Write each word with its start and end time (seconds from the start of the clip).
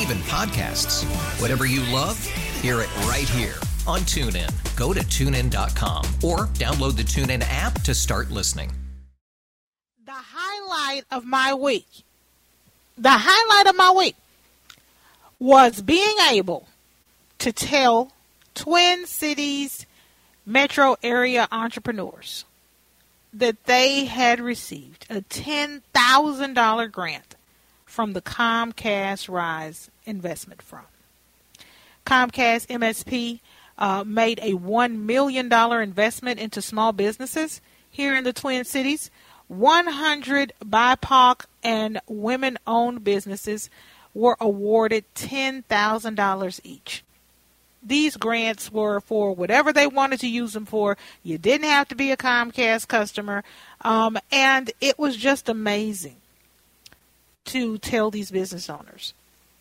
Even 0.00 0.18
podcasts. 0.18 1.04
Whatever 1.40 1.66
you 1.66 1.80
love, 1.92 2.18
hear 2.60 2.80
it 2.80 2.96
right 3.06 3.28
here 3.28 3.54
on 3.86 4.00
TuneIn. 4.00 4.50
Go 4.76 4.92
to 4.92 5.00
tunein.com 5.00 6.04
or 6.22 6.46
download 6.54 6.96
the 6.96 7.02
TuneIn 7.02 7.44
app 7.48 7.80
to 7.82 7.94
start 7.94 8.30
listening. 8.30 8.72
The 10.04 10.12
highlight 10.12 11.04
of 11.10 11.24
my 11.24 11.54
week, 11.54 11.86
the 12.96 13.10
highlight 13.10 13.66
of 13.66 13.76
my 13.76 13.90
week 13.90 14.16
was 15.38 15.82
being 15.82 16.16
able 16.30 16.66
to 17.38 17.52
tell 17.52 18.12
Twin 18.54 19.06
Cities 19.06 19.86
metro 20.46 20.96
area 21.02 21.48
entrepreneurs 21.50 22.44
that 23.32 23.64
they 23.64 24.04
had 24.04 24.40
received 24.40 25.06
a 25.10 25.20
$10,000 25.22 26.92
grant 26.92 27.34
from 27.94 28.12
the 28.12 28.20
Comcast 28.20 29.28
Rise 29.28 29.88
Investment 30.04 30.60
Fund. 30.60 30.84
Comcast 32.04 32.66
MSP 32.66 33.38
uh, 33.78 34.02
made 34.04 34.40
a 34.40 34.54
$1 34.54 34.96
million 34.96 35.50
investment 35.52 36.40
into 36.40 36.60
small 36.60 36.90
businesses 36.90 37.60
here 37.88 38.16
in 38.16 38.24
the 38.24 38.32
Twin 38.32 38.64
Cities. 38.64 39.12
100 39.46 40.52
BIPOC 40.64 41.44
and 41.62 42.00
women 42.08 42.58
owned 42.66 43.04
businesses 43.04 43.70
were 44.12 44.36
awarded 44.40 45.04
$10,000 45.14 46.60
each. 46.64 47.04
These 47.80 48.16
grants 48.16 48.72
were 48.72 49.00
for 49.00 49.32
whatever 49.32 49.72
they 49.72 49.86
wanted 49.86 50.18
to 50.20 50.28
use 50.28 50.54
them 50.54 50.66
for. 50.66 50.96
You 51.22 51.38
didn't 51.38 51.68
have 51.68 51.86
to 51.88 51.94
be 51.94 52.10
a 52.10 52.16
Comcast 52.16 52.88
customer. 52.88 53.44
Um, 53.82 54.18
and 54.32 54.72
it 54.80 54.98
was 54.98 55.16
just 55.16 55.48
amazing 55.48 56.16
to 57.46 57.78
tell 57.78 58.10
these 58.10 58.30
business 58.30 58.68
owners 58.70 59.14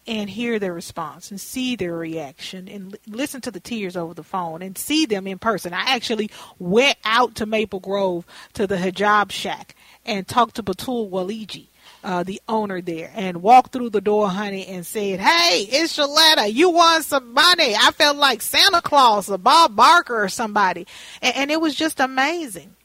and 0.06 0.30
hear 0.30 0.59
their 0.59 0.73
response 0.73 1.31
and 1.31 1.39
see 1.39 1.76
their 1.76 1.95
reaction 1.95 2.67
and 2.67 2.98
listen 3.08 3.42
to 3.42 3.52
the 3.52 3.59
tears 3.59 3.95
over 3.95 4.14
the 4.14 4.23
phone 4.23 4.62
and 4.62 4.78
see 4.78 5.06
them 5.06 5.28
in 5.28 5.40
person. 5.40 5.73
I 5.73 5.95
actually 5.95 6.30
went 6.59 6.98
out 7.06 7.36
to 7.36 7.45
Maple 7.45 7.80
Grove 7.80 8.25
to 8.53 8.67
the 8.67 8.75
Hijab 8.75 9.31
Shack 9.31 9.75
and 10.06 10.28
talked 10.28 10.56
to 10.56 10.64
Batul 10.64 11.09
Waliji. 11.09 11.67
Uh, 12.02 12.22
the 12.22 12.42
owner 12.50 12.81
there 12.81 13.12
and 13.16 13.42
walked 13.42 13.72
through 13.72 13.90
the 13.90 14.02
door, 14.02 14.30
honey, 14.30 14.66
and 14.68 14.86
said, 14.86 15.22
"Hey, 15.22 15.62
it's 15.69 15.97
Sheletta. 15.97 16.52
You 16.52 16.69
want 16.69 17.06
some 17.06 17.34
money?" 17.34 17.75
I 17.75 17.91
felt 17.91 18.18
like 18.18 18.41
Santa 18.41 18.81
Claus 18.81 19.30
or 19.30 19.38
Bob 19.38 19.74
Barker 19.74 20.22
or 20.22 20.28
somebody, 20.28 20.86
and, 21.22 21.36
and 21.36 21.52
it 21.52 21.62
was 21.62 21.75
just 21.75 22.02
amazing 22.02 22.75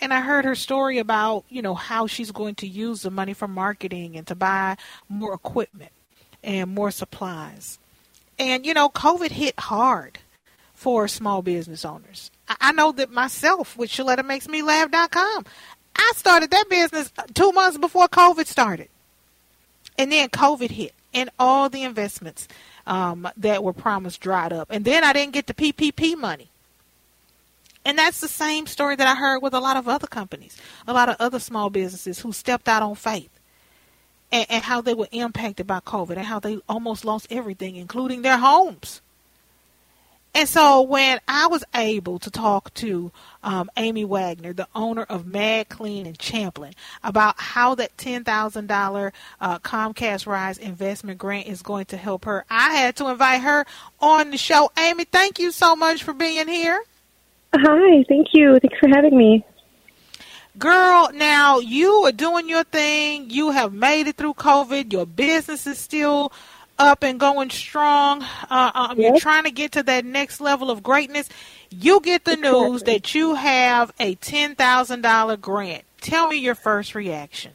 and 0.00 0.12
I 0.12 0.20
heard 0.20 0.44
her 0.44 0.54
story 0.54 0.98
about, 0.98 1.44
you 1.48 1.62
know, 1.62 1.74
how 1.74 2.06
she's 2.06 2.30
going 2.30 2.54
to 2.56 2.66
use 2.66 3.02
the 3.02 3.10
money 3.10 3.34
for 3.34 3.48
marketing 3.48 4.16
and 4.16 4.26
to 4.28 4.34
buy 4.34 4.76
more 5.08 5.34
equipment 5.34 5.92
and 6.42 6.74
more 6.74 6.90
supplies. 6.90 7.78
And, 8.38 8.64
you 8.64 8.74
know, 8.74 8.88
COVID 8.88 9.30
hit 9.30 9.58
hard 9.58 10.18
for 10.74 11.08
small 11.08 11.42
business 11.42 11.84
owners. 11.84 12.30
I 12.48 12.72
know 12.72 12.92
that 12.92 13.10
myself 13.10 13.76
with 13.76 13.90
ShelettaMakesMeLaugh.com, 13.90 15.44
I 15.96 16.12
started 16.14 16.50
that 16.52 16.68
business 16.70 17.12
two 17.34 17.50
months 17.52 17.78
before 17.78 18.08
COVID 18.08 18.46
started. 18.46 18.88
And 19.98 20.12
then 20.12 20.28
COVID 20.28 20.70
hit 20.70 20.94
and 21.12 21.30
all 21.38 21.68
the 21.68 21.82
investments 21.82 22.46
um, 22.86 23.28
that 23.36 23.64
were 23.64 23.72
promised 23.72 24.20
dried 24.20 24.52
up. 24.52 24.68
And 24.70 24.84
then 24.84 25.02
I 25.02 25.12
didn't 25.12 25.32
get 25.32 25.48
the 25.48 25.54
PPP 25.54 26.16
money. 26.16 26.47
And 27.88 27.98
that's 27.98 28.20
the 28.20 28.28
same 28.28 28.66
story 28.66 28.96
that 28.96 29.08
I 29.08 29.14
heard 29.14 29.38
with 29.38 29.54
a 29.54 29.60
lot 29.60 29.78
of 29.78 29.88
other 29.88 30.06
companies, 30.06 30.58
a 30.86 30.92
lot 30.92 31.08
of 31.08 31.16
other 31.20 31.38
small 31.38 31.70
businesses 31.70 32.18
who 32.18 32.32
stepped 32.32 32.68
out 32.68 32.82
on 32.82 32.94
faith 32.96 33.30
and, 34.30 34.44
and 34.50 34.62
how 34.62 34.82
they 34.82 34.92
were 34.92 35.08
impacted 35.10 35.66
by 35.66 35.80
COVID 35.80 36.18
and 36.18 36.26
how 36.26 36.38
they 36.38 36.58
almost 36.68 37.06
lost 37.06 37.28
everything, 37.30 37.76
including 37.76 38.20
their 38.20 38.36
homes. 38.36 39.00
And 40.34 40.46
so 40.46 40.82
when 40.82 41.18
I 41.26 41.46
was 41.46 41.64
able 41.74 42.18
to 42.18 42.30
talk 42.30 42.74
to 42.74 43.10
um, 43.42 43.70
Amy 43.78 44.04
Wagner, 44.04 44.52
the 44.52 44.68
owner 44.74 45.04
of 45.04 45.26
Mad 45.26 45.70
Clean 45.70 46.04
in 46.04 46.12
Champlin, 46.16 46.74
about 47.02 47.40
how 47.40 47.74
that 47.76 47.96
$10,000 47.96 49.12
uh, 49.40 49.58
Comcast 49.60 50.26
Rise 50.26 50.58
investment 50.58 51.18
grant 51.18 51.46
is 51.46 51.62
going 51.62 51.86
to 51.86 51.96
help 51.96 52.26
her, 52.26 52.44
I 52.50 52.74
had 52.74 52.96
to 52.96 53.08
invite 53.08 53.40
her 53.40 53.64
on 53.98 54.30
the 54.30 54.36
show. 54.36 54.70
Amy, 54.78 55.04
thank 55.04 55.38
you 55.38 55.52
so 55.52 55.74
much 55.74 56.02
for 56.02 56.12
being 56.12 56.48
here. 56.48 56.82
Hi, 57.54 58.04
thank 58.08 58.28
you. 58.32 58.58
Thanks 58.60 58.78
for 58.78 58.88
having 58.88 59.16
me. 59.16 59.44
Girl, 60.58 61.10
now 61.14 61.60
you 61.60 61.92
are 62.04 62.12
doing 62.12 62.48
your 62.48 62.64
thing. 62.64 63.30
You 63.30 63.50
have 63.52 63.72
made 63.72 64.06
it 64.08 64.16
through 64.16 64.34
COVID. 64.34 64.92
Your 64.92 65.06
business 65.06 65.66
is 65.66 65.78
still 65.78 66.32
up 66.78 67.02
and 67.02 67.18
going 67.18 67.50
strong. 67.50 68.22
Uh, 68.50 68.70
um, 68.74 68.98
Yes. 68.98 69.10
You're 69.10 69.20
trying 69.20 69.44
to 69.44 69.50
get 69.50 69.72
to 69.72 69.82
that 69.84 70.04
next 70.04 70.40
level 70.40 70.70
of 70.70 70.82
greatness. 70.82 71.28
You 71.70 72.00
get 72.00 72.24
the 72.24 72.36
news 72.36 72.82
that 72.84 73.14
you 73.14 73.34
have 73.34 73.92
a 74.00 74.16
$10,000 74.16 75.40
grant. 75.40 75.84
Tell 76.00 76.28
me 76.28 76.36
your 76.36 76.54
first 76.54 76.94
reaction. 76.94 77.52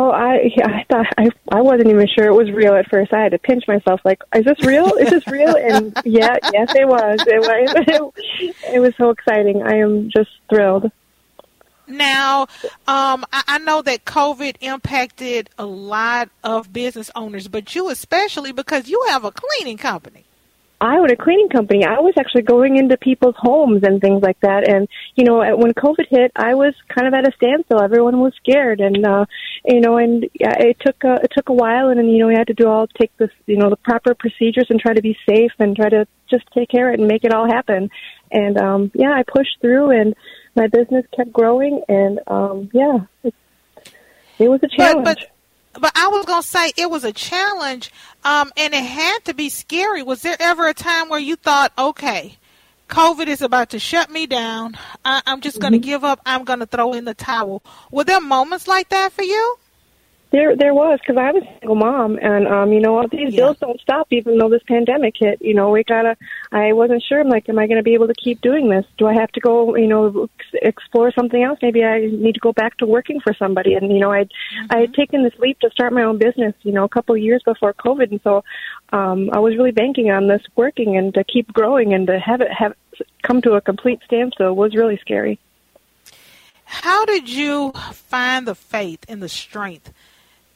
Oh, 0.00 0.10
I 0.10 0.52
yeah, 0.56 0.68
I 0.68 0.84
thought 0.88 1.06
I 1.18 1.28
I 1.50 1.60
wasn't 1.60 1.88
even 1.88 2.06
sure 2.06 2.26
it 2.26 2.32
was 2.32 2.52
real 2.52 2.74
at 2.74 2.88
first. 2.88 3.12
I 3.12 3.20
had 3.20 3.32
to 3.32 3.38
pinch 3.38 3.64
myself, 3.66 4.00
like, 4.04 4.22
is 4.32 4.44
this 4.44 4.64
real? 4.64 4.94
Is 4.94 5.10
this 5.10 5.26
real? 5.26 5.56
And 5.56 5.92
yeah, 6.04 6.36
yes, 6.52 6.72
it 6.76 6.86
was. 6.86 7.18
It 7.26 7.40
was. 7.40 8.12
It 8.72 8.78
was 8.78 8.94
so 8.96 9.10
exciting. 9.10 9.62
I 9.62 9.78
am 9.78 10.08
just 10.08 10.30
thrilled. 10.48 10.92
Now, 11.88 12.42
um, 12.86 13.24
I, 13.32 13.42
I 13.48 13.58
know 13.58 13.82
that 13.82 14.04
COVID 14.04 14.56
impacted 14.60 15.50
a 15.58 15.66
lot 15.66 16.28
of 16.44 16.72
business 16.72 17.10
owners, 17.16 17.48
but 17.48 17.74
you 17.74 17.90
especially 17.90 18.52
because 18.52 18.88
you 18.88 19.04
have 19.08 19.24
a 19.24 19.32
cleaning 19.32 19.78
company. 19.78 20.27
I 20.80 20.98
own 20.98 21.10
a 21.10 21.16
cleaning 21.16 21.48
company. 21.48 21.84
I 21.84 21.98
was 21.98 22.14
actually 22.16 22.42
going 22.42 22.76
into 22.76 22.96
people's 22.96 23.34
homes 23.36 23.82
and 23.82 24.00
things 24.00 24.22
like 24.22 24.38
that. 24.40 24.68
And 24.68 24.88
you 25.16 25.24
know, 25.24 25.38
when 25.56 25.72
COVID 25.74 26.06
hit, 26.08 26.30
I 26.36 26.54
was 26.54 26.72
kind 26.88 27.08
of 27.08 27.14
at 27.14 27.26
a 27.26 27.32
standstill. 27.36 27.82
Everyone 27.82 28.20
was 28.20 28.32
scared, 28.36 28.80
and 28.80 29.04
uh, 29.04 29.24
you 29.64 29.80
know, 29.80 29.96
and 29.96 30.28
yeah, 30.38 30.54
it 30.56 30.76
took 30.80 31.02
a, 31.02 31.14
it 31.14 31.32
took 31.34 31.48
a 31.48 31.52
while. 31.52 31.88
And 31.88 31.98
then 31.98 32.06
you 32.06 32.18
know, 32.18 32.28
we 32.28 32.34
had 32.34 32.46
to 32.46 32.54
do 32.54 32.68
all 32.68 32.86
take 32.86 33.16
this, 33.16 33.30
you 33.46 33.56
know, 33.56 33.70
the 33.70 33.76
proper 33.76 34.14
procedures 34.14 34.66
and 34.70 34.80
try 34.80 34.94
to 34.94 35.02
be 35.02 35.16
safe 35.28 35.52
and 35.58 35.74
try 35.74 35.88
to 35.88 36.06
just 36.30 36.44
take 36.54 36.68
care 36.68 36.88
of 36.88 36.94
it 36.94 37.00
and 37.00 37.08
make 37.08 37.24
it 37.24 37.34
all 37.34 37.46
happen. 37.46 37.90
And 38.30 38.56
um, 38.56 38.90
yeah, 38.94 39.12
I 39.12 39.24
pushed 39.24 39.60
through, 39.60 39.90
and 39.90 40.14
my 40.54 40.68
business 40.68 41.04
kept 41.16 41.32
growing. 41.32 41.82
And 41.88 42.20
um, 42.28 42.70
yeah, 42.72 42.98
it, 43.24 43.34
it 44.38 44.48
was 44.48 44.60
a 44.62 44.68
challenge. 44.68 45.04
but 45.04 45.18
but 45.18 45.30
I 45.74 46.08
was 46.08 46.24
gonna 46.26 46.42
say 46.42 46.72
it 46.76 46.90
was 46.90 47.04
a 47.04 47.12
challenge, 47.12 47.92
um, 48.24 48.52
and 48.56 48.74
it 48.74 48.84
had 48.84 49.24
to 49.26 49.34
be 49.34 49.48
scary. 49.48 50.02
Was 50.02 50.22
there 50.22 50.36
ever 50.40 50.66
a 50.66 50.74
time 50.74 51.08
where 51.08 51.20
you 51.20 51.36
thought, 51.36 51.72
okay, 51.78 52.36
COVID 52.88 53.26
is 53.26 53.42
about 53.42 53.70
to 53.70 53.78
shut 53.78 54.10
me 54.10 54.26
down. 54.26 54.76
I, 55.04 55.22
I'm 55.26 55.40
just 55.40 55.60
gonna 55.60 55.78
give 55.78 56.04
up. 56.04 56.20
I'm 56.24 56.44
gonna 56.44 56.66
throw 56.66 56.94
in 56.94 57.04
the 57.04 57.14
towel. 57.14 57.62
Were 57.90 58.04
there 58.04 58.20
moments 58.20 58.66
like 58.66 58.88
that 58.88 59.12
for 59.12 59.22
you? 59.22 59.58
There, 60.30 60.54
there 60.56 60.74
was 60.74 60.98
because 61.00 61.16
I 61.16 61.32
was 61.32 61.42
a 61.42 61.58
single 61.60 61.74
mom, 61.74 62.18
and 62.20 62.46
um, 62.46 62.70
you 62.70 62.80
know, 62.80 63.02
these 63.10 63.32
Yeah. 63.32 63.46
bills 63.46 63.56
don't 63.60 63.80
stop 63.80 64.08
even 64.10 64.36
though 64.36 64.50
this 64.50 64.62
pandemic 64.68 65.14
hit. 65.18 65.38
You 65.40 65.54
know, 65.54 65.70
we 65.70 65.84
gotta. 65.84 66.18
I 66.52 66.74
wasn't 66.74 67.02
sure. 67.02 67.20
I'm 67.20 67.30
like, 67.30 67.48
am 67.48 67.58
I 67.58 67.66
going 67.66 67.78
to 67.78 67.82
be 67.82 67.94
able 67.94 68.08
to 68.08 68.14
keep 68.14 68.42
doing 68.42 68.68
this? 68.68 68.84
Do 68.98 69.06
I 69.06 69.14
have 69.14 69.32
to 69.32 69.40
go, 69.40 69.74
you 69.76 69.86
know, 69.86 70.28
ex- 70.38 70.60
explore 70.62 71.12
something 71.12 71.42
else? 71.42 71.58
Maybe 71.62 71.82
I 71.82 72.00
need 72.00 72.34
to 72.34 72.40
go 72.40 72.52
back 72.52 72.76
to 72.78 72.86
working 72.86 73.20
for 73.20 73.32
somebody. 73.38 73.72
And 73.72 73.90
you 73.90 74.00
know, 74.00 74.12
I, 74.12 74.26
I 74.68 74.80
had 74.80 74.92
taken 74.92 75.22
this 75.22 75.32
leap 75.38 75.60
to 75.60 75.70
start 75.70 75.94
my 75.94 76.02
own 76.02 76.18
business. 76.18 76.54
You 76.62 76.72
know, 76.72 76.84
a 76.84 76.88
couple 76.90 77.14
of 77.14 77.22
years 77.22 77.42
before 77.42 77.72
COVID, 77.72 78.10
and 78.10 78.20
so 78.22 78.44
um, 78.92 79.30
I 79.32 79.38
was 79.38 79.56
really 79.56 79.72
banking 79.72 80.10
on 80.10 80.26
this 80.28 80.42
working 80.56 80.96
and 80.98 81.14
to 81.14 81.24
keep 81.24 81.50
growing 81.54 81.94
and 81.94 82.06
to 82.06 82.18
have 82.18 82.42
it 82.42 82.52
have 82.52 82.74
come 83.22 83.40
to 83.42 83.52
a 83.54 83.62
complete 83.62 84.00
standstill 84.04 84.54
was 84.54 84.74
really 84.74 84.98
scary. 84.98 85.38
How 86.64 87.06
did 87.06 87.30
you 87.30 87.72
find 87.92 88.46
the 88.46 88.54
faith 88.54 89.04
and 89.08 89.22
the 89.22 89.28
strength 89.28 89.90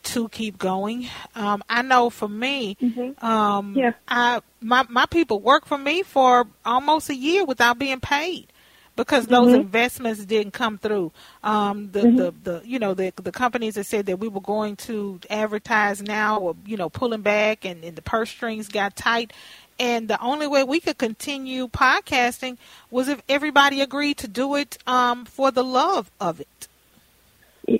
to 0.04 0.28
keep 0.28 0.58
going? 0.58 1.08
Um, 1.34 1.62
I 1.68 1.82
know 1.82 2.10
for 2.10 2.28
me, 2.28 2.76
um, 3.18 3.74
Yeah. 3.76 3.92
I 4.08 4.40
my 4.60 4.84
my 4.88 5.06
people 5.06 5.40
worked 5.40 5.68
for 5.68 5.78
me 5.78 6.02
for 6.02 6.46
almost 6.64 7.10
a 7.10 7.14
year 7.14 7.44
without 7.44 7.78
being 7.78 8.00
paid 8.00 8.48
because 8.96 9.26
those 9.26 9.54
investments 9.54 10.24
didn't 10.24 10.52
come 10.52 10.78
through. 10.78 11.12
Um, 11.42 11.90
the, 11.92 12.02
the 12.02 12.34
the 12.42 12.62
you 12.64 12.78
know 12.78 12.94
the 12.94 13.12
the 13.16 13.32
companies 13.32 13.74
that 13.74 13.86
said 13.86 14.06
that 14.06 14.18
we 14.18 14.28
were 14.28 14.40
going 14.40 14.76
to 14.76 15.18
advertise 15.30 16.02
now 16.02 16.40
were 16.40 16.54
you 16.66 16.76
know 16.76 16.88
pulling 16.90 17.22
back 17.22 17.64
and, 17.64 17.84
and 17.84 17.96
the 17.96 18.02
purse 18.02 18.30
strings 18.30 18.68
got 18.68 18.96
tight. 18.96 19.32
And 19.78 20.06
the 20.06 20.20
only 20.20 20.46
way 20.46 20.62
we 20.62 20.80
could 20.80 20.98
continue 20.98 21.66
podcasting 21.66 22.58
was 22.90 23.08
if 23.08 23.22
everybody 23.28 23.80
agreed 23.80 24.18
to 24.18 24.28
do 24.28 24.54
it 24.54 24.78
um, 24.86 25.24
for 25.24 25.50
the 25.50 25.64
love 25.64 26.10
of 26.20 26.40
it. 26.40 26.68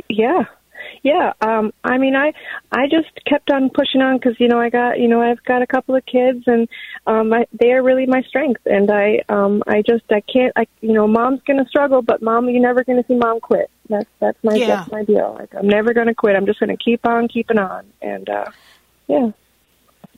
Yeah. 0.09 0.45
Yeah, 1.03 1.33
um 1.41 1.73
I 1.85 1.99
mean 1.99 2.15
I 2.17 2.33
I 2.71 2.87
just 2.91 3.11
kept 3.27 3.51
on 3.51 3.71
pushing 3.71 4.01
on 4.01 4.19
cuz 4.19 4.37
you 4.39 4.49
know 4.49 4.61
I 4.61 4.69
got 4.71 4.99
you 4.99 5.09
know 5.09 5.21
I've 5.21 5.43
got 5.45 5.63
a 5.63 5.67
couple 5.67 5.95
of 5.95 6.05
kids 6.07 6.45
and 6.47 6.69
um 7.07 7.33
I, 7.33 7.47
they 7.53 7.73
are 7.73 7.83
really 7.83 8.07
my 8.07 8.23
strength 8.23 8.63
and 8.67 8.91
I 8.91 9.23
um 9.29 9.63
I 9.67 9.83
just 9.83 10.05
I 10.11 10.21
can't 10.21 10.53
I 10.57 10.67
you 10.81 10.93
know 10.93 11.07
mom's 11.07 11.43
going 11.47 11.63
to 11.63 11.69
struggle 11.69 12.03
but 12.03 12.23
mom 12.23 12.49
you're 12.49 12.63
never 12.63 12.85
going 12.85 13.03
to 13.03 13.07
see 13.07 13.17
mom 13.17 13.41
quit. 13.41 13.71
That's 13.89 14.09
that's 14.21 14.39
my 14.43 14.57
Yeah. 14.57 14.77
that's 14.77 14.93
my 14.93 15.05
deal. 15.05 15.37
Like 15.39 15.55
I'm 15.55 15.69
never 15.69 15.93
going 15.93 16.09
to 16.09 16.15
quit. 16.15 16.37
I'm 16.37 16.47
just 16.47 16.61
going 16.61 16.77
to 16.77 16.83
keep 16.83 17.07
on 17.07 17.29
keeping 17.29 17.59
on 17.59 17.87
and 18.01 18.29
uh 18.29 18.51
yeah. 19.09 19.31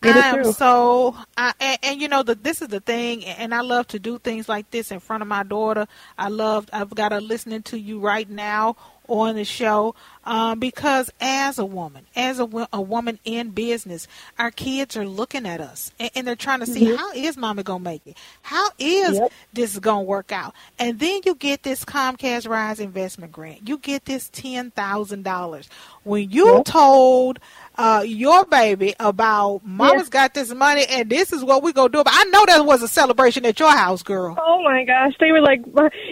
I 0.04 0.26
am 0.26 0.52
so, 0.52 1.16
I, 1.36 1.52
and, 1.60 1.78
and 1.82 2.02
you 2.02 2.08
know 2.08 2.22
that 2.22 2.44
this 2.44 2.60
is 2.60 2.68
the 2.68 2.80
thing, 2.80 3.24
and 3.24 3.54
I 3.54 3.60
love 3.60 3.86
to 3.88 3.98
do 3.98 4.18
things 4.18 4.48
like 4.48 4.70
this 4.70 4.90
in 4.90 5.00
front 5.00 5.22
of 5.22 5.28
my 5.28 5.42
daughter. 5.42 5.86
I 6.18 6.28
love, 6.28 6.68
I've 6.72 6.90
got 6.90 7.12
her 7.12 7.20
listening 7.20 7.62
to 7.64 7.78
you 7.78 8.00
right 8.00 8.28
now 8.28 8.76
on 9.08 9.34
the 9.34 9.44
show 9.44 9.94
um, 10.24 10.58
because 10.58 11.10
as 11.20 11.58
a 11.58 11.64
woman, 11.64 12.06
as 12.16 12.40
a, 12.40 12.68
a 12.72 12.80
woman 12.80 13.18
in 13.24 13.50
business, 13.50 14.06
our 14.38 14.50
kids 14.50 14.96
are 14.96 15.06
looking 15.06 15.46
at 15.46 15.60
us 15.60 15.90
and, 15.98 16.10
and 16.14 16.26
they're 16.26 16.36
trying 16.36 16.60
to 16.60 16.66
see 16.66 16.84
how 16.84 17.12
is 17.12 17.36
mama 17.36 17.62
gonna 17.62 17.80
make 17.84 18.02
it? 18.06 18.16
How 18.42 18.68
is 18.78 19.20
Yep. 19.20 19.32
this 19.52 19.78
gonna 19.78 20.02
work 20.02 20.32
out? 20.32 20.54
And 20.78 20.98
then 20.98 21.20
you 21.24 21.34
get 21.34 21.62
this 21.62 21.84
Comcast 21.84 22.48
Rise 22.48 22.80
investment 22.80 23.32
grant. 23.32 23.68
You 23.68 23.78
get 23.78 24.04
this 24.04 24.28
ten 24.30 24.70
thousand 24.70 25.22
dollars. 25.24 25.68
When 26.04 26.30
you 26.30 26.56
Yep. 26.56 26.64
told 26.64 27.38
uh, 27.76 28.04
your 28.06 28.44
baby 28.44 28.94
about 29.00 29.62
mama's 29.64 30.08
got 30.08 30.34
this 30.34 30.52
money 30.52 30.84
and 30.88 31.10
this 31.10 31.32
is 31.32 31.42
what 31.44 31.62
we 31.62 31.72
gonna 31.72 31.88
do. 31.88 32.04
But 32.04 32.12
I 32.14 32.24
know 32.24 32.44
that 32.46 32.64
was 32.64 32.82
a 32.82 32.88
celebration 32.88 33.44
at 33.46 33.58
your 33.58 33.70
house, 33.72 34.02
girl. 34.02 34.36
Oh 34.38 34.62
my 34.62 34.84
gosh, 34.84 35.12
they 35.20 35.32
were 35.32 35.40
like, 35.40 35.60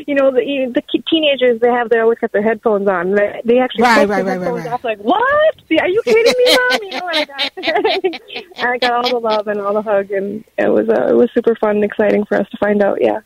you 0.07 0.15
know, 0.15 0.31
the 0.31 0.73
the 0.75 0.83
teenagers. 1.11 1.61
They 1.61 1.69
have 1.69 1.89
their 1.91 2.03
always 2.03 2.19
got 2.19 2.33
their 2.33 2.43
headphones 2.43 2.89
on. 2.89 3.15
They, 3.15 3.41
they 3.45 3.59
actually 3.59 3.83
Right, 3.85 4.02
right, 4.09 4.25
right, 4.25 4.39
right, 4.39 4.41
headphones 4.41 4.65
right. 4.65 4.73
off. 4.73 4.85
Like, 4.85 4.99
what? 4.99 5.55
Are 5.81 5.89
you 5.89 6.03
kidding 6.05 6.35
me, 6.37 6.57
mom? 6.57 6.83
You 6.83 6.91
know, 6.91 7.09
and 7.09 7.19
I 7.19 7.25
got, 7.25 8.57
I 8.67 8.79
got 8.79 8.93
all 8.93 9.11
the 9.11 9.19
love 9.19 9.49
and 9.49 9.61
all 9.61 9.75
the 9.75 9.83
hug, 9.83 10.11
and 10.11 10.45
it 10.59 10.69
was 10.69 10.89
uh, 10.89 11.09
it 11.09 11.15
was 11.15 11.31
super 11.33 11.55
fun 11.57 11.77
and 11.77 11.85
exciting 11.85 12.25
for 12.25 12.41
us 12.41 12.49
to 12.51 12.57
find 12.59 12.83
out. 12.83 12.99
Yeah. 13.01 13.21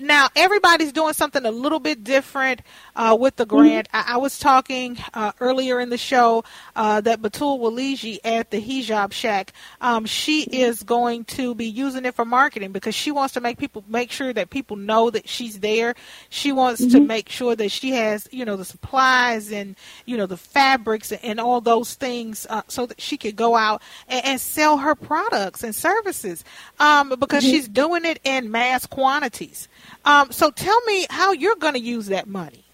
Now 0.00 0.28
everybody's 0.36 0.92
doing 0.92 1.14
something 1.14 1.44
a 1.44 1.50
little 1.50 1.80
bit 1.80 2.04
different 2.04 2.62
uh, 2.94 3.16
with 3.18 3.36
the 3.36 3.46
grant. 3.46 3.88
I, 3.92 4.14
I 4.14 4.16
was 4.18 4.38
talking 4.38 4.98
uh, 5.14 5.32
earlier 5.40 5.80
in 5.80 5.88
the 5.90 5.98
show 5.98 6.44
uh, 6.74 7.00
that 7.02 7.22
Batul 7.22 7.58
Waliji 7.60 8.18
at 8.24 8.50
the 8.50 8.60
Hijab 8.60 9.12
Shack, 9.12 9.52
um, 9.80 10.04
she 10.06 10.42
is 10.42 10.82
going 10.82 11.24
to 11.24 11.54
be 11.54 11.66
using 11.66 12.04
it 12.04 12.14
for 12.14 12.24
marketing 12.24 12.72
because 12.72 12.94
she 12.94 13.10
wants 13.10 13.34
to 13.34 13.40
make 13.40 13.58
people 13.58 13.84
make 13.88 14.10
sure 14.10 14.32
that 14.32 14.50
people 14.50 14.76
know 14.76 15.10
that 15.10 15.28
she's 15.28 15.60
there. 15.60 15.94
She 16.28 16.52
wants 16.52 16.84
to 16.86 17.00
make 17.00 17.28
sure 17.28 17.56
that 17.56 17.70
she 17.70 17.90
has 17.90 18.28
you 18.30 18.44
know 18.44 18.56
the 18.56 18.64
supplies 18.64 19.50
and 19.52 19.76
you 20.04 20.16
know 20.16 20.26
the 20.26 20.36
fabrics 20.36 21.12
and 21.12 21.40
all 21.40 21.60
those 21.60 21.94
things 21.94 22.46
uh, 22.50 22.62
so 22.68 22.86
that 22.86 23.00
she 23.00 23.16
could 23.16 23.36
go 23.36 23.56
out 23.56 23.82
and, 24.08 24.24
and 24.24 24.40
sell 24.40 24.78
her 24.78 24.94
products 24.94 25.62
and 25.62 25.74
services 25.74 26.44
um, 26.78 27.14
because 27.18 27.42
she's 27.42 27.68
doing 27.68 28.04
it 28.04 28.20
in 28.24 28.50
mass 28.50 28.86
quantities. 28.86 29.68
Um, 30.04 30.30
so 30.30 30.50
tell 30.50 30.80
me 30.82 31.06
how 31.10 31.32
you're 31.32 31.56
going 31.56 31.74
to 31.74 31.80
use 31.80 32.06
that 32.06 32.26
money. 32.28 32.64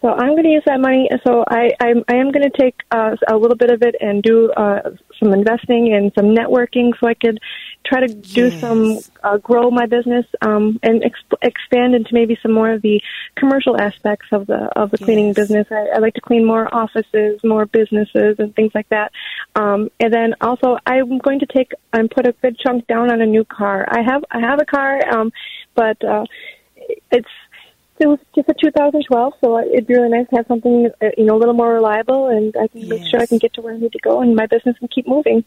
So 0.00 0.08
I'm 0.08 0.30
going 0.30 0.44
to 0.44 0.50
use 0.50 0.62
that 0.66 0.80
money. 0.80 1.08
So 1.26 1.44
I 1.48 1.70
I'm, 1.80 2.04
I 2.08 2.16
am 2.16 2.30
going 2.30 2.48
to 2.48 2.56
take 2.56 2.76
uh, 2.92 3.16
a 3.26 3.36
little 3.36 3.56
bit 3.56 3.70
of 3.70 3.82
it 3.82 3.96
and 4.00 4.22
do 4.22 4.52
uh, 4.52 4.90
some 5.18 5.32
investing 5.32 5.92
and 5.92 6.12
some 6.14 6.26
networking, 6.26 6.92
so 7.00 7.08
I 7.08 7.14
could 7.14 7.40
try 7.84 8.06
to 8.06 8.14
do 8.14 8.48
Yes. 8.48 8.60
some 8.60 8.98
uh, 9.24 9.38
grow 9.38 9.70
my 9.70 9.86
business 9.86 10.24
um, 10.42 10.78
and 10.82 11.02
exp- 11.02 11.38
expand 11.42 11.94
into 11.94 12.10
maybe 12.12 12.38
some 12.42 12.52
more 12.52 12.70
of 12.70 12.82
the 12.82 13.00
commercial 13.36 13.80
aspects 13.80 14.26
of 14.30 14.46
the 14.46 14.68
of 14.76 14.92
the 14.92 14.98
cleaning 14.98 15.32
business. 15.32 15.66
I, 15.70 15.88
I 15.96 15.98
like 15.98 16.14
to 16.14 16.20
clean 16.20 16.44
more 16.44 16.72
offices, 16.72 17.40
more 17.42 17.66
businesses, 17.66 18.36
and 18.38 18.54
things 18.54 18.72
like 18.74 18.88
that. 18.90 19.10
Um, 19.56 19.90
and 19.98 20.12
then 20.12 20.34
also, 20.40 20.78
I'm 20.86 21.18
going 21.18 21.40
to 21.40 21.46
take 21.46 21.72
and 21.92 22.08
put 22.08 22.26
a 22.26 22.32
good 22.32 22.56
chunk 22.58 22.86
down 22.86 23.10
on 23.10 23.20
a 23.20 23.26
new 23.26 23.44
car. 23.44 23.84
I 23.90 24.02
have 24.02 24.24
I 24.30 24.40
have 24.40 24.60
a 24.60 24.64
car, 24.64 25.02
um, 25.12 25.32
but 25.78 26.02
uh, 26.04 26.24
it's 27.12 27.28
it 28.00 28.06
was 28.06 28.18
just 28.34 28.48
a 28.48 28.54
2012, 28.54 29.34
so 29.40 29.58
it'd 29.60 29.86
be 29.86 29.94
really 29.94 30.08
nice 30.08 30.28
to 30.30 30.36
have 30.36 30.46
something 30.48 30.90
uh, 31.00 31.06
you 31.16 31.24
know 31.24 31.36
a 31.36 31.38
little 31.38 31.54
more 31.54 31.72
reliable, 31.72 32.26
and 32.28 32.52
I 32.60 32.66
can 32.66 32.88
make 32.88 33.06
sure 33.08 33.20
I 33.20 33.26
can 33.26 33.38
get 33.38 33.54
to 33.54 33.60
where 33.60 33.74
I 33.74 33.78
need 33.78 33.92
to 33.92 34.00
go 34.00 34.20
and 34.20 34.34
my 34.34 34.46
business 34.46 34.76
and 34.80 34.90
keep 34.90 35.06
moving. 35.06 35.44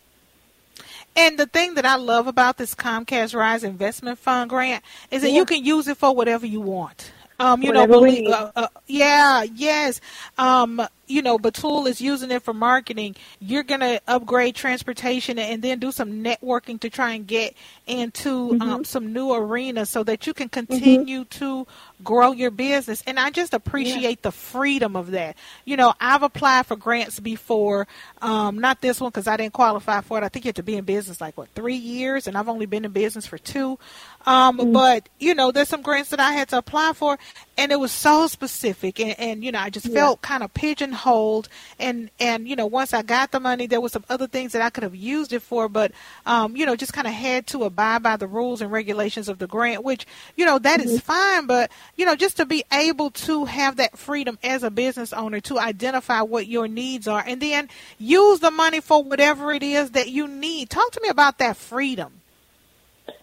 And 1.18 1.38
the 1.38 1.46
thing 1.46 1.74
that 1.74 1.86
I 1.86 1.98
love 1.98 2.28
about 2.28 2.58
this 2.58 2.74
Comcast 2.74 3.36
Rise 3.36 3.66
Investment 3.66 4.18
Fund 4.18 4.50
grant 4.50 4.84
is 5.12 5.24
that 5.24 5.32
Yeah. 5.32 5.40
you 5.40 5.46
can 5.46 5.66
use 5.66 5.90
it 5.90 5.98
for 5.98 6.16
whatever 6.16 6.46
you 6.46 6.62
want. 6.62 7.12
Um, 7.42 7.64
you 7.64 7.70
Whatever 7.70 7.94
know, 7.94 8.00
believe, 8.02 8.28
uh, 8.30 8.52
uh, 8.56 8.68
yeah, 8.88 9.44
yes. 9.44 10.02
Um, 10.38 10.82
you 11.08 11.22
know, 11.22 11.40
Batul 11.40 11.88
is 11.88 12.02
using 12.02 12.32
it 12.32 12.44
for 12.44 12.54
marketing. 12.54 13.16
You're 13.40 13.64
gonna 13.64 14.00
upgrade 14.08 14.56
transportation 14.56 15.40
and 15.40 15.62
then 15.62 15.80
do 15.80 15.92
some 15.92 16.24
networking 16.24 16.80
to 16.82 16.90
try 16.90 17.14
and 17.14 17.28
get 17.28 17.56
into 17.88 18.56
Mm-hmm. 18.60 18.62
um, 18.62 18.86
some 18.86 19.14
new 19.14 19.34
arenas 19.34 19.90
so 19.90 20.04
that 20.04 20.28
you 20.28 20.34
can 20.34 20.50
continue 20.50 21.26
to 21.26 21.68
grow 22.04 22.32
your 22.32 22.52
business. 22.52 23.04
And 23.08 23.20
I 23.20 23.32
just 23.32 23.54
appreciate 23.54 24.24
the 24.24 24.32
freedom 24.32 24.96
of 24.96 25.12
that. 25.12 25.38
You 25.66 25.78
know, 25.78 25.94
I've 26.00 26.24
applied 26.24 26.66
for 26.68 26.76
grants 26.78 27.20
before, 27.20 27.88
um, 28.22 28.60
not 28.60 28.82
this 28.82 29.02
one 29.02 29.10
because 29.12 29.28
I 29.28 29.38
didn't 29.38 29.54
qualify 29.54 30.02
for 30.02 30.18
it. 30.20 30.24
I 30.24 30.30
think 30.30 30.46
you 30.46 30.50
have 30.50 30.56
to 30.56 30.64
be 30.64 30.76
in 30.78 30.86
business 30.86 31.22
like 31.22 31.38
what 31.38 31.50
three 31.56 31.76
years, 31.76 32.28
and 32.28 32.38
I've 32.38 32.50
only 32.50 32.66
been 32.68 32.86
in 32.86 32.92
business 32.92 33.28
for 33.28 33.38
two. 33.38 33.80
Um, 34.26 34.72
But 34.72 35.10
you 35.20 35.34
know, 35.34 35.52
there's 35.52 35.70
some 35.70 35.82
grants 35.82 36.10
that 36.12 36.20
I 36.20 36.32
had 36.34 36.50
to 36.50 36.58
apply 36.58 36.94
for, 36.94 37.18
and 37.58 37.72
it 37.72 37.80
was 37.80 37.92
so 37.92 38.28
specific, 38.28 39.00
and, 39.00 39.20
and 39.20 39.44
you 39.44 39.52
know, 39.52 39.60
I 39.60 39.70
just 39.70 39.88
felt 39.94 40.22
kind 40.22 40.44
of 40.44 40.54
pigeonholed. 40.54 41.50
And 41.80 42.10
and 42.20 42.48
you 42.48 42.56
know, 42.56 42.66
once 42.68 42.94
I 42.94 43.02
got 43.02 43.32
the 43.32 43.40
money, 43.40 43.68
there 43.68 43.82
was 43.82 43.92
some 43.92 44.06
other 44.10 44.28
things 44.28 44.52
that 44.54 44.62
I 44.62 44.70
could 44.70 44.84
have 44.84 44.96
used 44.96 45.34
it 45.34 45.42
for, 45.42 45.68
but 45.68 45.92
um, 46.26 46.56
you 46.56 46.66
know, 46.66 46.76
just 46.76 46.94
kind 46.94 47.08
of 47.08 47.14
had 47.14 47.48
to 47.48 47.64
abide 47.64 48.04
by 48.04 48.16
the 48.18 48.28
rules 48.28 48.62
and 48.62 48.72
regulations 48.72 49.28
of 49.28 49.40
the 49.40 49.48
grant, 49.48 49.84
which 49.84 50.06
you 50.36 50.46
know 50.46 50.60
that 50.60 50.80
is 50.82 51.00
fine. 51.02 51.48
But 51.48 51.72
you 51.96 52.06
know, 52.06 52.16
just 52.16 52.38
to 52.38 52.46
be 52.46 52.64
able 52.72 53.12
to 53.12 53.46
have 53.46 53.78
that 53.78 53.98
freedom 53.98 54.38
as 54.44 54.64
a 54.64 54.72
business 54.72 55.14
owner 55.14 55.40
to 55.42 55.60
identify 55.60 56.22
what 56.22 56.48
your 56.48 56.68
needs 56.68 57.08
are, 57.08 57.24
and 57.26 57.42
then 57.42 57.70
use 57.98 58.40
the 58.40 58.52
money 58.52 58.82
for 58.82 59.04
whatever 59.04 59.52
it 59.52 59.64
is 59.64 59.92
that 59.92 60.10
you 60.10 60.28
need. 60.28 60.70
Talk 60.70 60.92
to 60.92 61.02
me 61.02 61.10
about 61.10 61.40
that 61.40 61.58
freedom. 61.58 62.21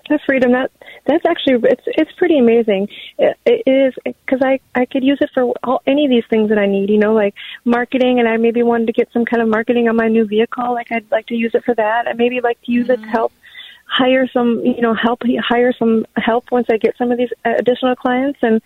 That 0.09 0.21
freedom, 0.27 0.53
that 0.53 0.71
that's 1.07 1.25
actually 1.27 1.69
it's 1.71 1.83
it's 1.87 2.13
pretty 2.13 2.39
amazing. 2.39 2.89
It, 3.19 3.37
it 3.45 3.63
is 3.67 3.95
because 4.05 4.41
I 4.43 4.61
I 4.75 4.85
could 4.85 5.05
use 5.05 5.19
it 5.21 5.31
for 5.35 5.53
all, 5.63 5.83
any 5.87 6.05
of 6.05 6.11
these 6.11 6.27
things 6.31 6.49
that 6.51 6.59
I 6.59 6.67
need. 6.67 6.91
You 6.91 6.99
know, 6.99 7.15
like 7.15 7.35
marketing, 7.65 8.19
and 8.19 8.29
I 8.29 8.37
maybe 8.37 8.63
wanted 8.63 8.87
to 8.87 8.93
get 8.93 9.13
some 9.13 9.25
kind 9.25 9.43
of 9.43 9.49
marketing 9.49 9.89
on 9.89 9.97
my 9.97 10.09
new 10.09 10.27
vehicle. 10.27 10.73
Like 10.73 10.93
I'd 10.93 11.11
like 11.11 11.27
to 11.27 11.35
use 11.35 11.55
it 11.55 11.65
for 11.65 11.75
that. 11.75 12.09
I 12.09 12.13
maybe 12.15 12.41
like 12.41 12.61
to 12.63 12.73
use 12.73 12.89
it 12.89 13.01
to 13.03 13.09
help 13.09 13.33
hire 13.89 14.29
some 14.29 14.61
you 14.65 14.83
know 14.83 14.95
help 14.95 15.23
hire 15.41 15.73
some 15.73 16.05
help 16.17 16.45
once 16.53 16.67
I 16.71 16.77
get 16.77 16.97
some 16.99 17.11
of 17.11 17.17
these 17.17 17.31
additional 17.45 17.97
clients 17.97 18.39
and 18.43 18.61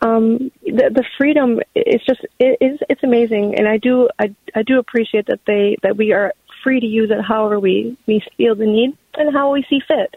um 0.00 0.52
the 0.62 0.90
the 0.94 1.04
freedom 1.18 1.60
is 1.74 2.00
just 2.06 2.24
it 2.38 2.58
is 2.60 2.78
it's 2.88 3.02
amazing 3.02 3.56
and 3.56 3.66
I 3.66 3.78
do 3.78 4.08
I 4.20 4.34
I 4.54 4.62
do 4.62 4.78
appreciate 4.78 5.26
that 5.26 5.40
they 5.46 5.76
that 5.82 5.96
we 5.96 6.12
are 6.12 6.32
free 6.62 6.78
to 6.78 6.86
use 6.86 7.10
it 7.10 7.20
however 7.20 7.58
we 7.58 7.96
we 8.06 8.22
feel 8.36 8.54
the 8.54 8.66
need 8.66 8.96
and 9.14 9.34
how 9.34 9.52
we 9.52 9.64
see 9.68 9.80
fit 9.86 10.14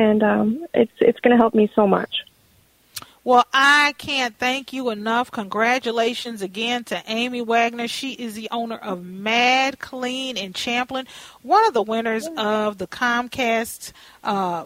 and 0.00 0.22
um 0.22 0.66
it's 0.74 0.92
it's 1.00 1.20
going 1.20 1.36
to 1.36 1.40
help 1.42 1.54
me 1.54 1.70
so 1.74 1.86
much 1.86 2.24
Well, 3.22 3.44
I 3.52 3.94
can't 3.98 4.34
thank 4.38 4.72
you 4.72 4.88
enough. 4.90 5.30
Congratulations 5.30 6.40
again 6.40 6.84
to 6.84 7.02
Amy 7.06 7.42
Wagner. 7.42 7.86
She 7.86 8.12
is 8.12 8.32
the 8.34 8.48
owner 8.50 8.78
of 8.78 9.04
Mad 9.04 9.78
Clean 9.78 10.38
in 10.38 10.54
Champlin, 10.54 11.06
one 11.42 11.66
of 11.68 11.74
the 11.74 11.82
winners 11.82 12.26
of 12.38 12.78
the 12.78 12.86
Comcast 12.86 13.92
uh, 14.24 14.64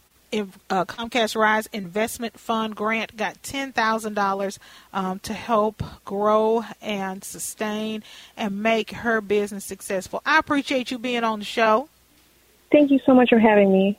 uh, 0.70 0.84
Comcast 0.84 1.34
Rise 1.36 1.66
Investment 1.72 2.38
Fund 2.38 2.76
grant. 2.76 3.16
Got 3.16 3.42
ten 3.42 3.72
thousand 3.72 4.14
dollars 4.14 4.60
um, 4.92 5.18
to 5.20 5.32
help 5.32 5.82
grow 6.04 6.64
and 6.80 7.24
sustain 7.24 8.04
and 8.36 8.62
make 8.62 8.92
her 8.92 9.20
business 9.20 9.64
successful. 9.64 10.22
I 10.24 10.38
appreciate 10.38 10.92
you 10.92 10.98
being 10.98 11.24
on 11.24 11.40
the 11.40 11.44
show. 11.44 11.88
thank 12.70 12.90
you 12.92 13.00
so 13.04 13.14
much 13.14 13.30
for 13.30 13.38
having 13.40 13.72
me 13.72 13.98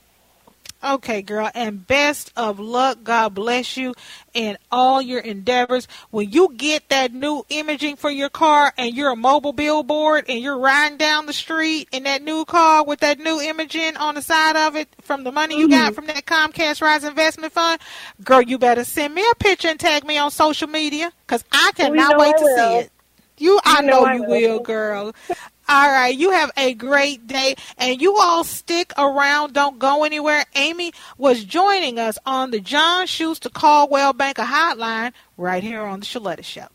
Okay, 0.85 1.23
girl, 1.23 1.49
and 1.55 1.87
best 1.87 2.31
of 2.37 2.59
luck. 2.59 2.99
God 3.03 3.33
bless 3.33 3.75
you 3.75 3.95
in 4.35 4.59
all 4.71 5.01
your 5.01 5.19
endeavors. 5.19 5.87
When 6.11 6.29
you 6.29 6.53
get 6.55 6.89
that 6.89 7.11
new 7.11 7.43
imaging 7.49 7.95
for 7.95 8.11
your 8.11 8.29
car 8.29 8.71
and 8.77 8.93
you're 8.95 9.09
a 9.09 9.15
mobile 9.15 9.51
billboard 9.51 10.25
and 10.29 10.39
you're 10.39 10.59
riding 10.59 10.99
down 10.99 11.25
the 11.25 11.33
street 11.33 11.89
in 11.91 12.03
that 12.03 12.21
new 12.21 12.45
car 12.45 12.85
with 12.85 12.99
that 12.99 13.17
new 13.17 13.41
imaging 13.41 13.97
on 13.97 14.13
the 14.13 14.21
side 14.21 14.55
of 14.55 14.75
it 14.75 14.87
from 15.01 15.23
the 15.23 15.31
money 15.31 15.57
you 15.57 15.67
got 15.67 15.87
mm-hmm. 15.87 15.95
from 15.95 16.05
that 16.05 16.25
Comcast 16.25 16.83
Rise 16.83 17.03
Investment 17.03 17.51
Fund, 17.51 17.81
girl, 18.23 18.43
you 18.43 18.59
better 18.59 18.83
send 18.83 19.15
me 19.15 19.25
a 19.31 19.35
picture 19.35 19.69
and 19.69 19.79
tag 19.79 20.05
me 20.05 20.19
on 20.19 20.29
social 20.29 20.67
media 20.67 21.11
because 21.25 21.43
I 21.51 21.71
cannot 21.75 22.19
wait 22.19 22.35
I 22.35 22.37
to 22.37 22.45
see 22.45 22.77
it. 22.85 22.91
You, 23.37 23.59
I 23.65 23.81
You 23.81 23.87
know 23.87 24.01
know 24.01 24.05
I 24.05 24.13
you 24.15 24.23
will, 24.23 24.59
girl. 24.59 25.13
All 25.67 25.89
right, 25.89 26.15
you 26.15 26.29
have 26.29 26.51
a 26.57 26.75
great 26.75 27.25
day, 27.25 27.55
and 27.77 27.99
you 27.99 28.17
all 28.17 28.43
stick 28.43 28.93
around. 28.99 29.53
Don't 29.53 29.79
go 29.79 30.03
anywhere. 30.03 30.45
Amy 30.53 30.93
was 31.17 31.43
joining 31.43 31.97
us 31.97 32.19
on 32.25 32.51
the 32.51 32.59
John 32.59 33.07
Schuster 33.07 33.49
Coldwell 33.49 34.13
Banker 34.13 34.43
Hotline 34.43 35.13
right 35.37 35.63
here 35.63 35.81
on 35.81 36.01
the 36.01 36.05
Sheletta 36.05 36.43
Show. 36.43 36.67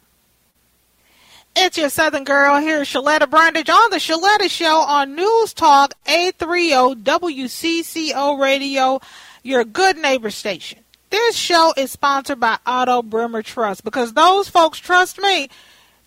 It's 1.55 1.79
your 1.79 1.91
Southern 1.91 2.25
girl 2.25 2.59
here, 2.61 2.83
Sheletta 2.83 3.27
Brundidge, 3.27 3.73
on 3.73 3.91
the 3.91 3.97
Sheletta 3.97 4.51
Show 4.51 4.79
on 4.79 5.15
News 5.15 5.53
Talk 5.53 5.95
830 6.07 7.03
WCCO 7.03 8.41
Radio, 8.41 9.01
your 9.43 9.65
good 9.65 9.99
neighbor 9.99 10.31
station. 10.31 10.81
This 11.11 11.37
show 11.37 11.75
is 11.77 11.91
sponsored 11.91 12.39
by 12.39 12.59
Otto 12.65 13.03
Bremer 13.03 13.43
Trust 13.43 13.83
because 13.83 14.13
those 14.13 14.49
folks 14.49 14.79
trust 14.79 15.21
me 15.21 15.49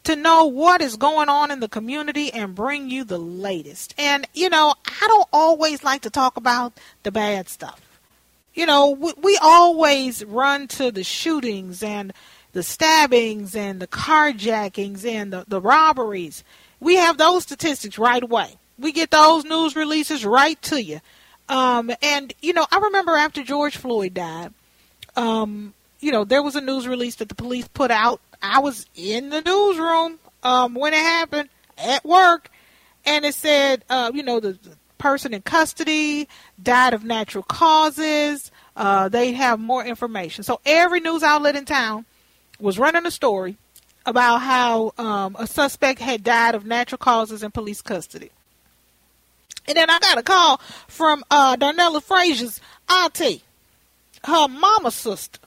to 0.03 0.15
know 0.15 0.45
what 0.45 0.81
is 0.81 0.97
going 0.97 1.29
on 1.29 1.49
in 1.49 1.59
the 1.59 1.69
community 1.69 2.31
and 2.31 2.55
bring 2.55 2.89
you 2.89 3.03
the 3.03 3.17
latest. 3.17 3.93
And, 3.97 4.27
you 4.33 4.49
know, 4.49 4.75
I 4.85 5.07
don't 5.07 5.29
always 5.31 5.83
like 5.83 6.01
to 6.01 6.09
talk 6.09 6.37
about 6.37 6.73
the 7.03 7.11
bad 7.11 7.47
stuff. 7.47 7.81
You 8.53 8.65
know, 8.65 8.89
we, 8.89 9.13
we 9.21 9.37
always 9.41 10.23
run 10.25 10.67
to 10.69 10.91
the 10.91 11.03
shootings 11.03 11.81
and 11.81 12.13
the 12.51 12.63
stabbings 12.63 13.55
and 13.55 13.79
the 13.79 13.87
carjackings 13.87 15.05
and 15.05 15.33
the, 15.33 15.45
the 15.47 15.61
robberies. 15.61 16.43
We 16.79 16.95
have 16.97 17.17
those 17.17 17.43
statistics 17.43 17.97
right 17.97 18.21
away. 18.21 18.57
We 18.77 18.91
get 18.91 19.09
those 19.09 19.45
news 19.45 19.75
releases 19.75 20.25
right 20.25 20.61
to 20.63 20.83
you. 20.83 20.99
Um, 21.49 21.91
and, 22.01 22.33
you 22.41 22.53
know, 22.53 22.67
I 22.71 22.79
remember 22.79 23.15
after 23.15 23.43
George 23.43 23.77
Floyd 23.77 24.13
died, 24.13 24.53
um, 25.15 25.73
you 25.99 26.11
know, 26.11 26.25
there 26.25 26.43
was 26.43 26.55
a 26.55 26.61
news 26.61 26.87
release 26.87 27.15
that 27.15 27.29
the 27.29 27.35
police 27.35 27.67
put 27.69 27.89
out. 27.89 28.19
I 28.43 28.59
was 28.59 28.85
in 28.95 29.29
the 29.29 29.41
newsroom 29.41 30.19
um, 30.43 30.75
when 30.75 30.93
it 30.93 30.99
happened 30.99 31.49
at 31.77 32.03
work, 32.03 32.51
and 33.05 33.23
it 33.25 33.33
said, 33.33 33.83
uh, 33.89 34.11
you 34.13 34.21
know, 34.21 34.39
the, 34.41 34.51
the 34.51 34.75
person 34.97 35.33
in 35.33 35.41
custody 35.41 36.27
died 36.61 36.93
of 36.93 37.03
natural 37.03 37.43
causes. 37.43 38.51
Uh, 38.75 39.07
they 39.07 39.31
have 39.31 39.59
more 39.59 39.83
information. 39.85 40.43
So 40.43 40.59
every 40.65 40.99
news 40.99 41.23
outlet 41.23 41.55
in 41.55 41.65
town 41.65 42.05
was 42.59 42.77
running 42.77 43.05
a 43.05 43.11
story 43.11 43.55
about 44.05 44.39
how 44.39 44.93
um, 44.97 45.35
a 45.39 45.47
suspect 45.47 45.99
had 45.99 46.23
died 46.23 46.55
of 46.55 46.65
natural 46.65 46.97
causes 46.97 47.43
in 47.43 47.51
police 47.51 47.81
custody. 47.81 48.29
And 49.67 49.77
then 49.77 49.89
I 49.89 49.99
got 49.99 50.17
a 50.17 50.23
call 50.23 50.57
from 50.87 51.23
uh, 51.31 51.55
Darnella 51.55 52.03
Frazier's 52.03 52.59
auntie, 52.89 53.43
her 54.25 54.47
mama's 54.49 54.95
sister, 54.95 55.39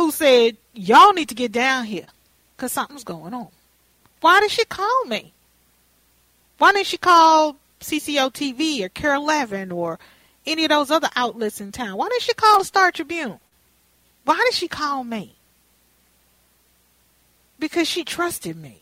who 0.00 0.10
said, 0.10 0.56
Y'all 0.72 1.12
need 1.12 1.28
to 1.28 1.34
get 1.34 1.52
down 1.52 1.84
here 1.84 2.06
because 2.56 2.72
something's 2.72 3.04
going 3.04 3.34
on. 3.34 3.48
Why 4.22 4.40
did 4.40 4.50
she 4.50 4.64
call 4.64 5.04
me? 5.04 5.34
Why 6.56 6.72
didn't 6.72 6.86
she 6.86 6.96
call 6.96 7.56
CCO 7.80 8.32
TV 8.32 8.82
or 8.82 8.88
KARE 8.88 9.14
11 9.14 9.70
or 9.70 9.98
any 10.46 10.64
of 10.64 10.70
those 10.70 10.90
other 10.90 11.10
outlets 11.16 11.60
in 11.60 11.70
town? 11.70 11.98
Why 11.98 12.08
didn't 12.08 12.22
she 12.22 12.32
call 12.32 12.60
the 12.60 12.64
Star 12.64 12.90
Tribune? 12.90 13.40
Why 14.24 14.36
did 14.36 14.54
she 14.54 14.68
call 14.68 15.04
me? 15.04 15.34
Because 17.58 17.86
she 17.86 18.02
trusted 18.02 18.56
me. 18.56 18.78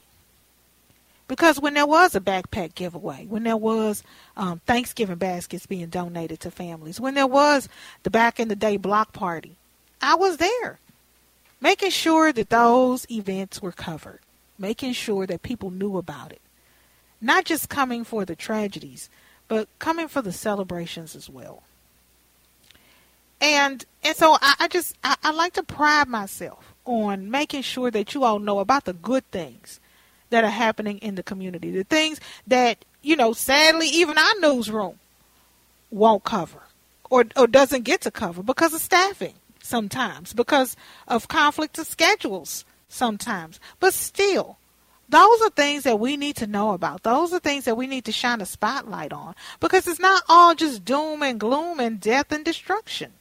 Because 1.26 1.60
when 1.60 1.75
there 1.75 1.87
was 1.87 2.14
a 2.14 2.20
backpack 2.20 2.76
giveaway, 2.76 3.26
when 3.26 3.42
there 3.42 3.56
was 3.56 4.04
um, 4.37 4.60
Thanksgiving 4.66 5.16
baskets 5.16 5.66
being 5.66 5.88
donated 5.88 6.38
to 6.40 6.52
families, 6.52 7.00
when 7.00 7.14
there 7.14 7.26
was 7.26 7.68
the 8.04 8.10
back 8.10 8.38
in 8.38 8.46
the 8.46 8.56
day 8.56 8.76
block 8.76 9.12
party, 9.12 9.56
I 10.00 10.14
was 10.14 10.37
there, 10.37 10.78
making 11.61 11.91
sure 11.91 12.33
that 12.33 12.50
those 12.50 13.11
events 13.11 13.61
were 13.61 13.73
covered, 13.73 14.21
making 14.59 14.93
sure 14.93 15.27
that 15.27 15.43
people 15.43 15.71
knew 15.71 15.97
about 15.97 16.33
it. 16.33 16.41
Not 17.21 17.45
just 17.45 17.69
coming 17.69 18.05
for 18.05 18.25
the 18.25 18.37
tragedies, 18.37 19.11
but 19.49 19.69
coming 19.79 20.09
for 20.09 20.23
the 20.23 20.33
celebrations 20.33 21.17
as 21.17 21.29
well. 21.29 21.62
And 23.41 23.85
and 24.03 24.17
so 24.17 24.37
I, 24.41 24.55
I 24.61 24.69
just 24.69 24.97
I, 25.03 25.17
I 25.23 25.31
like 25.33 25.55
to 25.55 25.62
pride 25.62 26.09
myself 26.09 26.75
on 26.85 27.31
making 27.31 27.62
sure 27.62 27.91
that 27.91 28.15
you 28.15 28.25
all 28.25 28.38
know 28.38 28.59
about 28.59 28.85
the 28.85 28.93
good 28.93 29.29
things 29.31 29.81
that 30.31 30.45
are 30.45 30.50
happening 30.50 30.99
in 30.99 31.15
the 31.15 31.23
community. 31.23 31.71
The 31.71 31.85
things 31.85 32.21
that, 32.47 32.85
you 33.03 33.17
know, 33.17 33.33
sadly 33.33 33.88
even 33.88 34.19
our 34.19 34.41
newsroom 34.41 34.99
won't 35.91 36.25
cover 36.25 36.62
or 37.11 37.25
or 37.37 37.47
doesn't 37.47 37.83
get 37.83 38.00
to 38.03 38.11
cover 38.11 38.43
because 38.43 38.75
of 38.75 38.81
staffing 38.81 39.35
sometimes, 39.68 40.32
because 40.32 40.76
of 41.06 41.28
conflict 41.28 41.78
of 41.78 41.87
schedules 41.87 42.64
sometimes. 42.88 43.60
But 43.78 43.94
still, 43.94 44.58
those 45.08 45.40
are 45.42 45.50
things 45.50 45.84
that 45.84 46.00
we 46.00 46.16
need 46.16 46.37
to 46.37 46.46
know 46.46 46.72
about. 46.72 47.02
Those 47.02 47.32
are 47.32 47.38
things 47.38 47.64
that 47.64 47.76
we 47.76 47.87
need 47.87 48.04
to 48.06 48.12
shine 48.12 48.40
a 48.40 48.46
spotlight 48.46 49.12
on 49.12 49.34
because 49.60 49.87
it's 49.87 50.00
not 50.00 50.22
all 50.28 50.54
just 50.54 50.84
doom 50.84 51.22
and 51.22 51.40
gloom 51.40 51.80
and 51.80 52.00
death 52.00 52.32
and 52.32 52.44
destruction. 52.44 53.12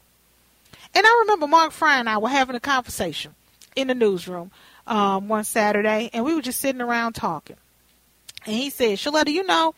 And 0.94 1.06
I 1.06 1.20
remember 1.22 1.48
Mark 1.48 1.72
Fry 1.72 2.00
and 2.00 2.10
I 2.10 2.18
were 2.18 2.30
having 2.30 2.56
a 2.56 2.60
conversation 2.60 3.36
in 3.76 3.88
the 3.88 3.96
newsroom 3.96 4.52
um, 4.88 5.28
one 5.28 5.44
Saturday, 5.44 6.10
and 6.14 6.26
we 6.26 6.34
were 6.34 6.42
just 6.42 6.60
sitting 6.60 6.82
around 6.82 7.14
talking. 7.14 7.58
And 8.46 8.56
he 8.56 8.70
said, 8.70 8.98
Sheletta, 8.98 9.32
you 9.32 9.44
know, 9.44 9.76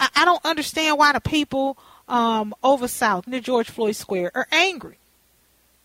I, 0.00 0.08
I 0.16 0.24
don't 0.24 0.44
understand 0.44 0.98
why 0.98 1.12
the 1.12 1.20
people 1.20 1.78
um, 2.08 2.54
over 2.62 2.88
South 2.88 3.26
near 3.26 3.40
George 3.40 3.70
Floyd 3.70 3.96
Square 3.96 4.32
are 4.34 4.46
angry. 4.50 4.98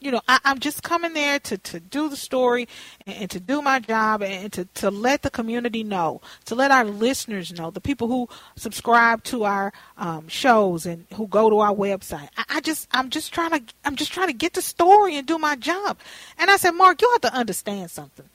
You 0.01 0.11
know, 0.11 0.21
I, 0.27 0.39
I'm 0.43 0.59
just 0.59 0.81
coming 0.81 1.13
there 1.13 1.39
to, 1.39 1.57
to 1.59 1.79
do 1.79 2.09
the 2.09 2.17
story 2.17 2.67
and, 3.05 3.15
and 3.15 3.31
to 3.31 3.39
do 3.39 3.61
my 3.61 3.79
job 3.79 4.23
and 4.23 4.51
to, 4.51 4.65
to 4.65 4.89
let 4.89 5.21
the 5.21 5.29
community 5.29 5.83
know, 5.83 6.21
to 6.45 6.55
let 6.55 6.71
our 6.71 6.83
listeners 6.83 7.53
know, 7.53 7.69
the 7.69 7.79
people 7.79 8.07
who 8.07 8.27
subscribe 8.55 9.23
to 9.25 9.43
our 9.43 9.71
um, 9.97 10.27
shows 10.27 10.87
and 10.87 11.05
who 11.13 11.27
go 11.27 11.51
to 11.51 11.59
our 11.59 11.73
website. 11.73 12.29
I, 12.35 12.45
I 12.49 12.61
just, 12.61 12.87
I'm 12.91 13.11
just 13.11 13.31
trying 13.31 13.51
to, 13.51 13.73
I'm 13.85 13.95
just 13.95 14.11
trying 14.11 14.27
to 14.27 14.33
get 14.33 14.53
the 14.53 14.61
story 14.63 15.15
and 15.15 15.27
do 15.27 15.37
my 15.37 15.55
job. 15.55 15.99
And 16.39 16.49
I 16.49 16.57
said, 16.57 16.71
Mark, 16.71 16.99
you 17.01 17.09
have 17.11 17.21
to 17.21 17.33
understand 17.35 17.91
something. 17.91 18.25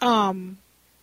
Um, 0.00 0.58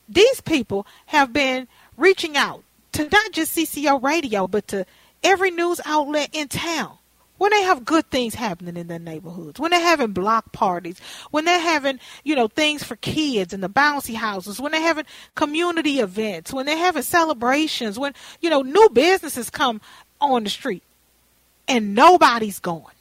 these 0.10 0.42
people 0.42 0.86
have 1.08 1.32
been 1.32 1.68
reaching 1.98 2.36
out 2.36 2.64
to 2.92 3.08
not 3.08 3.32
just 3.32 3.56
CCO 3.56 4.04
radio, 4.04 4.48
but 4.48 4.68
to 4.68 4.86
every 5.24 5.52
news 5.52 5.80
outlet 5.86 6.30
in 6.34 6.50
town. 6.50 6.98
When 7.44 7.52
they 7.52 7.64
have 7.64 7.84
good 7.84 8.10
things 8.10 8.36
happening 8.36 8.78
in 8.78 8.88
their 8.88 9.00
neighborhoods, 9.00 9.60
when 9.60 9.72
they're 9.72 9.82
having 9.82 10.14
block 10.14 10.54
parties, 10.54 10.98
when 11.30 11.44
they're 11.44 11.60
having, 11.60 12.00
you 12.24 12.38
know, 12.38 12.48
things 12.48 12.86
for 12.86 12.96
kids 12.96 13.52
in 13.52 13.60
the 13.60 13.68
bouncy 13.68 14.16
houses, 14.16 14.62
when 14.62 14.72
they're 14.72 14.80
having 14.80 15.04
community 15.36 16.00
events, 16.00 16.54
when 16.54 16.66
they're 16.66 16.78
having 16.78 17.02
celebrations, 17.02 18.00
when, 18.00 18.14
you 18.40 18.50
know, 18.50 18.62
new 18.62 18.88
businesses 18.94 19.50
come 19.50 19.82
on 20.22 20.46
the 20.46 20.50
street 20.50 20.84
and 21.68 21.94
nobody's 21.94 22.60
going. 22.60 22.96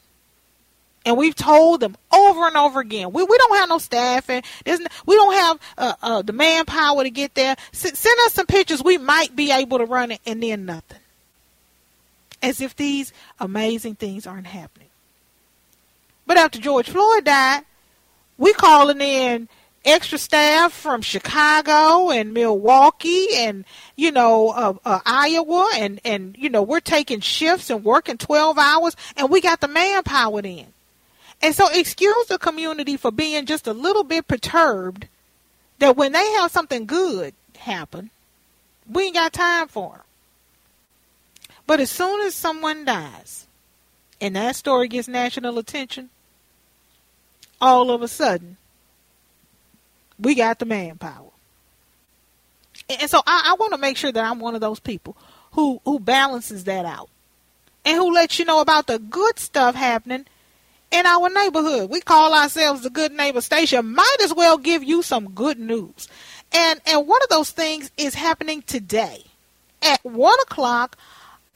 And 1.07 1.17
we've 1.17 1.37
told 1.37 1.79
them 1.79 1.97
over 2.13 2.49
and 2.49 2.57
over 2.57 2.81
again, 2.81 3.13
we, 3.13 3.23
we 3.23 3.39
don't 3.39 3.57
have 3.59 3.69
no 3.69 3.79
staffing. 3.79 4.43
There's 4.65 4.81
no, 4.81 4.89
we 5.07 5.15
don't 5.15 5.35
have 5.35 5.61
uh, 5.79 5.95
uh, 6.03 6.23
the 6.23 6.33
manpower 6.33 7.05
to 7.05 7.11
get 7.11 7.37
there. 7.37 7.55
S- 7.73 7.97
send 7.97 8.19
us 8.27 8.35
some 8.35 8.47
pictures. 8.47 8.83
We 8.83 8.99
might 8.99 9.37
be 9.37 9.53
able 9.53 9.79
to 9.79 9.85
run 9.85 10.11
it, 10.11 10.21
and 10.27 10.43
then 10.43 10.65
nothing. 10.67 10.99
As 12.43 12.61
if 12.61 12.75
these 12.75 13.13
amazing 13.39 13.95
things 13.95 14.27
aren't 14.27 14.49
happening. 14.49 14.89
But 16.27 16.37
after 16.37 16.59
George 16.59 16.89
Floyd 16.91 17.25
died, 17.25 17.63
we 18.39 18.53
calling 18.53 19.01
in 19.01 19.49
extra 19.85 20.19
staff 20.19 20.73
from 20.73 21.03
Chicago 21.03 22.11
and 22.11 22.33
Milwaukee 22.33 23.27
and 23.35 23.65
you 23.97 24.13
know 24.13 24.51
uh, 24.51 24.75
uh, 24.85 25.01
Iowa 25.05 25.71
and 25.75 26.01
and 26.05 26.37
you 26.39 26.49
know 26.49 26.63
we're 26.63 26.81
taking 26.81 27.21
shifts 27.21 27.69
and 27.71 27.85
working 27.85 28.17
12 28.17 28.59
hours 28.59 28.97
and 29.17 29.29
we 29.31 29.41
got 29.41 29.61
the 29.61 29.69
manpower 29.69 30.41
in. 30.41 30.67
And 31.41 31.55
so 31.55 31.69
excuse 31.73 32.27
the 32.29 32.39
community 32.39 32.97
for 32.97 33.11
being 33.11 33.47
just 33.47 33.67
a 33.67 33.73
little 33.73 34.05
bit 34.05 34.29
perturbed 34.29 35.09
that 35.81 35.97
when 35.97 36.13
they 36.13 36.31
have 36.35 36.53
something 36.53 36.87
good 36.87 37.35
happen, 37.57 38.11
we 38.89 39.05
ain't 39.05 39.15
got 39.15 39.33
time 39.33 39.67
for 39.67 39.95
'em. 39.95 40.01
But 41.67 41.81
as 41.81 41.91
soon 41.91 42.21
as 42.27 42.35
someone 42.35 42.85
dies 42.85 43.47
and 44.21 44.37
that 44.37 44.57
story 44.57 44.89
gets 44.89 45.09
national 45.09 45.59
attention, 45.59 46.11
all 47.61 47.91
of 47.91 48.03
a 48.03 48.09
sudden, 48.09 48.57
we 50.19 50.35
got 50.35 50.59
the 50.59 50.67
manpower. 50.67 51.31
And 52.91 53.11
so 53.11 53.23
I, 53.27 53.51
I 53.53 53.57
want 53.59 53.73
to 53.73 53.79
make 53.79 53.97
sure 53.97 54.13
that 54.13 54.25
I'm 54.25 54.41
one 54.41 54.55
of 54.55 54.61
those 54.61 54.81
people 54.81 55.17
who, 55.53 55.81
who 55.85 56.01
balances 56.01 56.65
that 56.65 56.85
out. 56.85 57.09
and 57.85 57.97
who 57.97 58.13
lets 58.15 58.39
you 58.39 58.45
know 58.45 58.61
about 58.61 58.87
the 58.87 58.99
good 58.99 59.39
stuff 59.39 59.75
happening 59.75 60.27
in 60.91 61.07
our 61.07 61.31
neighborhood. 61.31 61.91
We 61.91 62.01
call 62.01 62.35
ourselves 62.35 62.83
the 62.83 62.91
Good 62.91 63.13
Neighbor 63.13 63.41
Station. 63.41 63.95
Might 63.95 64.17
as 64.23 64.35
well 64.35 64.59
give 64.59 64.85
you 64.85 65.03
some 65.03 65.31
good 65.31 65.59
news. 65.59 66.09
And 66.53 66.81
and 66.87 67.07
one 67.07 67.23
of 67.23 67.29
those 67.31 67.51
things 67.51 67.91
is 67.97 68.15
happening 68.15 68.63
today 68.63 69.25
at 69.83 70.05
one 70.05 70.39
o'clock 70.43 70.99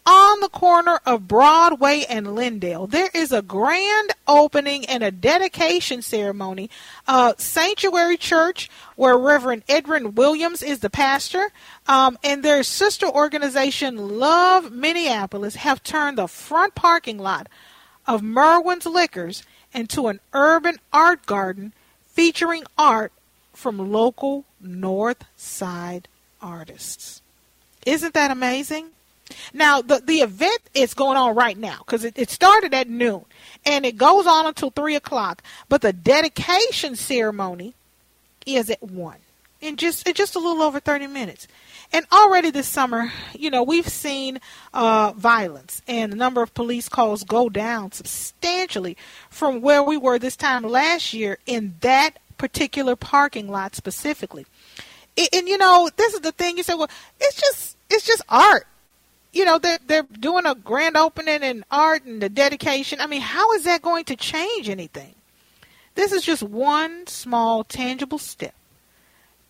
on 0.07 0.39
the 0.41 0.49
corner 0.49 1.01
of 1.05 1.27
Broadway 1.27 2.05
and 2.09 2.35
Lyndale. 2.35 2.87
There 2.87 3.11
is 3.13 3.33
a 3.33 3.43
grand 3.43 4.13
opening 4.29 4.87
and 4.87 5.03
a 5.03 5.11
dedication 5.11 6.01
ceremony. 6.01 6.71
Uh, 7.09 7.35
Sanctuary 7.39 8.17
Church, 8.17 8.71
where 8.95 9.19
Reverend 9.19 9.65
Edwin 9.69 10.15
Williams 10.15 10.63
is 10.63 10.79
the 10.79 10.91
pastor, 10.91 11.51
um, 11.89 12.17
and 12.23 12.45
their 12.45 12.63
sister 12.63 13.07
organization, 13.07 14.19
Love 14.19 14.71
Minneapolis, 14.71 15.57
have 15.57 15.83
turned 15.83 16.19
the 16.19 16.29
front 16.29 16.77
parking 16.77 17.19
lot 17.19 17.49
of 18.07 18.23
Merwin's 18.23 18.87
Liquors 18.87 19.43
into 19.75 20.07
an 20.07 20.21
urban 20.33 20.79
art 20.93 21.27
garden 21.27 21.73
featuring 22.07 22.63
art 22.79 23.13
from 23.53 23.93
local 23.93 24.45
North 24.61 25.25
Side 25.37 26.07
artists. 26.41 27.23
Isn't 27.85 28.15
that 28.15 28.31
amazing? 28.31 28.91
Now, 29.53 29.83
the, 29.83 30.01
the 30.05 30.21
event 30.21 30.61
is 30.75 30.95
going 30.95 31.17
on 31.17 31.35
right 31.35 31.57
now 31.57 31.79
because 31.79 32.05
it, 32.05 32.19
it 32.19 32.31
started 32.31 32.75
at 32.75 32.89
noon 32.89 33.25
and 33.65 33.85
it 33.85 33.97
goes 33.97 34.27
on 34.27 34.47
until 34.47 34.71
3 34.71 34.95
o'clock. 34.95 35.43
But 35.69 35.83
the 35.83 35.93
dedication 35.93 36.97
ceremony 36.97 37.75
is 38.45 38.71
at 38.71 38.83
1 38.83 39.17
in 39.61 39.77
just, 39.77 40.07
in 40.07 40.15
just 40.15 40.37
a 40.37 40.39
little 40.39 40.63
over 40.63 40.81
30 40.81 41.09
minutes. 41.09 41.49
And 41.93 42.07
already 42.13 42.51
this 42.51 42.69
summer, 42.69 43.13
you 43.33 43.51
know, 43.51 43.63
we've 43.63 43.89
seen 43.89 44.41
uh, 44.75 45.13
violence 45.17 45.83
and 45.87 46.13
the 46.13 46.17
number 46.17 46.43
of 46.43 46.55
police 46.55 46.89
calls 46.89 47.25
go 47.25 47.49
down 47.49 47.93
substantially 47.93 48.97
from 49.31 49.61
where 49.61 49.83
we 49.83 49.97
were 49.97 50.19
this 50.19 50.37
time 50.37 50.63
last 50.63 51.15
year 51.15 51.39
in 51.47 51.77
that 51.81 52.19
particular 52.39 52.97
parking 52.97 53.49
lot 53.49 53.75
specifically. 53.75 54.47
And, 55.17 55.29
and 55.33 55.49
you 55.49 55.59
know, 55.59 55.89
this 55.97 56.15
is 56.15 56.21
the 56.21 56.33
thing 56.33 56.57
you 56.57 56.63
say, 56.63 56.75
well, 56.75 56.91
it's 57.21 57.41
just 57.41 57.77
it's 57.89 58.05
just 58.05 58.23
art. 58.29 58.67
You 59.37 59.45
know, 59.45 59.59
they're 59.59 59.79
they're 59.87 60.07
doing 60.19 60.47
a 60.47 60.55
grand 60.55 60.97
opening 60.97 61.43
and 61.43 61.63
art 61.71 62.07
and 62.07 62.23
the 62.23 62.31
dedication. 62.31 63.03
I 63.03 63.07
mean, 63.07 63.21
how 63.21 63.53
is 63.53 63.65
that 63.65 63.83
going 63.83 64.07
to 64.07 64.17
change 64.17 64.71
anything? 64.71 65.15
This 65.95 66.11
is 66.11 66.23
just 66.25 66.43
one 66.43 67.07
small 67.07 67.63
tangible 67.63 68.17
step 68.17 68.55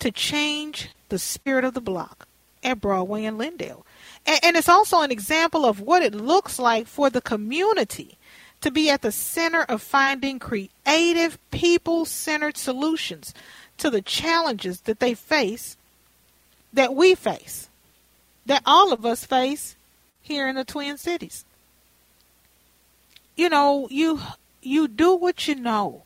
to 0.01 0.11
change 0.11 0.91
the 1.09 1.21
spirit 1.21 1.65
of 1.65 1.75
the 1.75 1.81
block 1.81 2.27
at 2.65 2.81
Broadway 2.81 3.27
and 3.27 3.39
Lyndale. 3.39 3.87
And, 4.27 4.41
and 4.43 4.57
it's 4.57 4.69
also 4.69 5.03
an 5.03 5.13
example 5.13 5.65
of 5.65 5.81
what 5.81 6.03
it 6.03 6.17
looks 6.17 6.59
like 6.59 6.89
for 6.89 7.09
the 7.09 7.21
community 7.21 8.19
to 8.63 8.73
be 8.73 8.91
at 8.91 9.03
the 9.03 9.13
center 9.13 9.63
of 9.63 9.83
finding 9.83 10.41
creative, 10.41 11.39
people 11.53 12.05
centered 12.05 12.57
solutions 12.57 13.33
to 13.79 13.89
the 13.89 14.03
challenges 14.03 14.81
that 14.81 14.99
they 14.99 15.15
face, 15.15 15.77
that 16.73 16.93
we 16.93 17.15
face, 17.15 17.69
that 18.47 18.63
all 18.67 18.93
of 18.93 19.07
us 19.07 19.25
face 19.25 19.76
here 20.27 20.49
in 20.49 20.57
the 20.57 20.65
Twin 20.65 20.99
Cities. 20.99 21.45
You 23.37 23.49
know, 23.49 23.87
you 23.91 24.21
you 24.61 24.89
do 24.89 25.15
what 25.15 25.47
you 25.47 25.55
know 25.55 26.03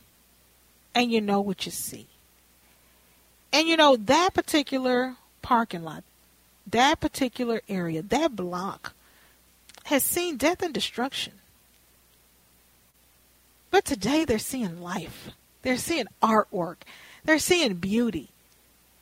and 0.93 1.11
you 1.11 1.21
know 1.21 1.41
what 1.41 1.65
you 1.65 1.71
see. 1.71 2.07
And 3.51 3.67
you 3.67 3.75
know, 3.75 3.95
that 3.95 4.33
particular 4.33 5.15
parking 5.41 5.83
lot, 5.83 6.03
that 6.67 6.99
particular 6.99 7.61
area, 7.67 8.01
that 8.03 8.35
block 8.35 8.93
has 9.85 10.03
seen 10.03 10.37
death 10.37 10.61
and 10.61 10.73
destruction. 10.73 11.33
But 13.71 13.85
today 13.85 14.25
they're 14.25 14.39
seeing 14.39 14.81
life. 14.81 15.29
They're 15.63 15.77
seeing 15.77 16.07
artwork. 16.21 16.77
They're 17.23 17.39
seeing 17.39 17.75
beauty. 17.75 18.30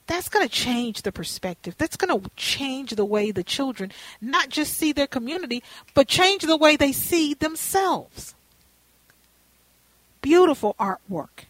That's 0.10 0.28
going 0.28 0.48
to 0.48 0.51
change 0.51 1.04
the 1.04 1.12
perspective. 1.12 1.75
That's 1.78 1.95
going 1.95 2.19
to 2.19 2.32
change 2.36 2.89
the 2.95 3.06
way 3.06 3.30
the 3.30 3.43
children 3.43 3.91
not 4.19 4.50
just 4.50 4.74
see 4.74 4.91
their 4.91 5.06
community, 5.06 5.62
but 5.93 6.08
change 6.08 6.41
the 6.41 6.58
way 6.58 6.76
they 6.76 6.91
see 6.91 7.36
themselves. 7.36 8.34
Beautiful 10.24 10.76
artwork 10.80 11.45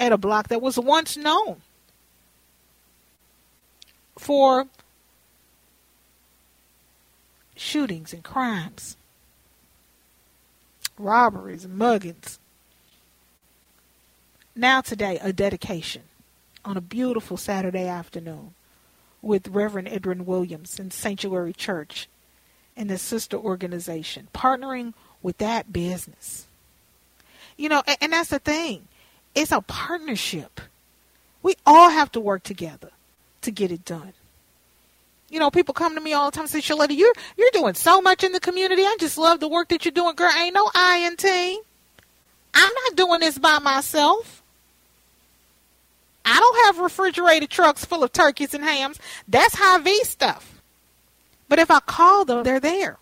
at 0.00 0.10
a 0.10 0.18
block 0.18 0.48
that 0.48 0.60
was 0.60 0.80
once 0.80 1.16
known 1.16 1.62
for 4.18 4.66
shootings 7.54 8.12
and 8.12 8.24
crimes, 8.24 8.96
robberies 10.98 11.66
muggings. 11.66 12.40
Now, 14.56 14.80
today, 14.80 15.20
a 15.22 15.32
dedication 15.32 16.02
on 16.64 16.76
a 16.76 16.80
beautiful 16.80 17.36
Saturday 17.36 17.86
afternoon 17.86 18.54
with 19.22 19.48
Reverend 19.48 19.88
Edwin 19.88 20.26
Williams 20.26 20.78
in 20.78 20.90
Sanctuary 20.90 21.52
Church 21.52 22.08
and 22.76 22.88
the 22.88 22.98
sister 22.98 23.36
organization, 23.36 24.28
partnering 24.34 24.94
with 25.22 25.38
that 25.38 25.72
business. 25.72 26.46
You 27.56 27.68
know, 27.68 27.82
and, 27.86 27.96
and 28.00 28.12
that's 28.12 28.30
the 28.30 28.38
thing. 28.38 28.88
It's 29.34 29.52
a 29.52 29.60
partnership. 29.60 30.60
We 31.42 31.54
all 31.66 31.90
have 31.90 32.10
to 32.12 32.20
work 32.20 32.42
together 32.42 32.90
to 33.42 33.50
get 33.50 33.70
it 33.70 33.84
done. 33.84 34.12
You 35.28 35.38
know, 35.38 35.50
people 35.50 35.74
come 35.74 35.94
to 35.94 36.00
me 36.00 36.12
all 36.12 36.30
the 36.30 36.34
time 36.34 36.44
and 36.44 36.50
say, 36.50 36.58
Sheletta, 36.60 36.96
you're 36.96 37.14
you're 37.36 37.50
doing 37.52 37.74
so 37.74 38.00
much 38.00 38.24
in 38.24 38.32
the 38.32 38.40
community. 38.40 38.82
I 38.82 38.96
just 38.98 39.16
love 39.16 39.38
the 39.38 39.48
work 39.48 39.68
that 39.68 39.84
you're 39.84 39.92
doing. 39.92 40.16
Girl, 40.16 40.30
ain't 40.30 40.54
no 40.54 40.68
I 40.74 41.06
in 41.06 41.16
team. 41.16 41.60
I'm 42.52 42.72
not 42.84 42.96
doing 42.96 43.20
this 43.20 43.38
by 43.38 43.60
myself. 43.60 44.39
I 46.24 46.38
don't 46.38 46.66
have 46.66 46.78
refrigerated 46.82 47.50
trucks 47.50 47.84
full 47.84 48.04
of 48.04 48.12
turkeys 48.12 48.54
and 48.54 48.64
hams. 48.64 48.98
That's 49.26 49.54
Hy-Vee 49.54 50.04
stuff. 50.04 50.60
But 51.48 51.58
if 51.58 51.70
I 51.70 51.80
call 51.80 52.24
them, 52.24 52.44
they're 52.44 52.60
there. 52.60 52.98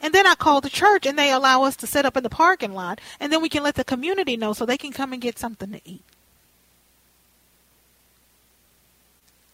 And 0.00 0.12
then 0.12 0.26
I 0.26 0.34
call 0.34 0.60
the 0.60 0.68
church 0.68 1.06
and 1.06 1.18
they 1.18 1.30
allow 1.30 1.62
us 1.62 1.76
to 1.76 1.86
set 1.86 2.04
up 2.04 2.16
in 2.16 2.22
the 2.22 2.30
parking 2.30 2.74
lot 2.74 3.00
and 3.18 3.32
then 3.32 3.40
we 3.40 3.48
can 3.48 3.62
let 3.62 3.76
the 3.76 3.84
community 3.84 4.36
know 4.36 4.52
so 4.52 4.66
they 4.66 4.76
can 4.76 4.92
come 4.92 5.12
and 5.12 5.22
get 5.22 5.38
something 5.38 5.72
to 5.72 5.80
eat. 5.84 6.02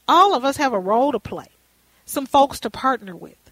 all 0.09 0.35
of 0.35 0.45
us 0.45 0.57
have 0.57 0.73
a 0.73 0.79
role 0.79 1.13
to 1.13 1.21
play, 1.21 1.49
some 2.05 2.27
folks 2.27 2.61
to 2.61 2.71
partner 2.71 3.15
with. 3.17 3.46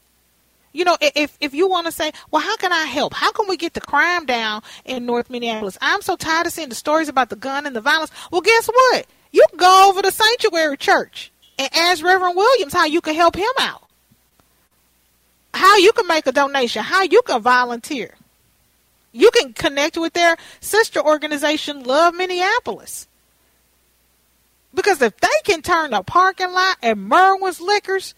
You 0.74 0.84
know, 0.84 0.98
if 1.00 1.38
if 1.40 1.54
you 1.54 1.68
want 1.68 1.86
to 1.86 1.92
say, 1.92 2.10
well, 2.32 2.42
how 2.42 2.56
can 2.56 2.72
I 2.72 2.84
help? 2.84 3.14
How 3.14 3.30
can 3.30 3.48
we 3.48 3.56
get 3.56 3.74
the 3.74 3.80
crime 3.80 4.26
down 4.26 4.60
in 4.84 5.06
North 5.06 5.30
Minneapolis? 5.30 5.78
I'm 5.80 6.02
so 6.02 6.16
tired 6.16 6.48
of 6.48 6.52
seeing 6.52 6.68
the 6.68 6.74
stories 6.74 7.08
about 7.08 7.30
the 7.30 7.36
gun 7.36 7.64
and 7.64 7.76
the 7.76 7.80
violence. 7.80 8.10
Well, 8.32 8.40
guess 8.40 8.66
what? 8.66 9.06
You 9.30 9.46
can 9.50 9.58
go 9.58 9.88
over 9.88 10.02
to 10.02 10.10
Sanctuary 10.10 10.76
Church 10.76 11.30
and 11.60 11.70
ask 11.72 12.04
Reverend 12.04 12.36
Williams 12.36 12.72
how 12.72 12.86
you 12.86 13.00
can 13.00 13.14
help 13.14 13.36
him 13.36 13.52
out. 13.60 13.84
How 15.54 15.76
you 15.76 15.92
can 15.92 16.08
make 16.08 16.26
a 16.26 16.32
donation, 16.32 16.82
how 16.82 17.02
you 17.04 17.22
can 17.22 17.40
volunteer. 17.40 18.14
You 19.12 19.30
can 19.30 19.52
connect 19.52 19.96
with 19.96 20.12
their 20.12 20.36
sister 20.58 21.00
organization, 21.00 21.84
Love 21.84 22.16
Minneapolis. 22.16 23.06
Because 24.74 25.00
if 25.00 25.16
they 25.18 25.28
can 25.44 25.62
turn 25.62 25.92
the 25.92 26.02
parking 26.02 26.50
lot 26.50 26.78
at 26.82 26.98
Merwin's 26.98 27.60
Liquors 27.60 28.16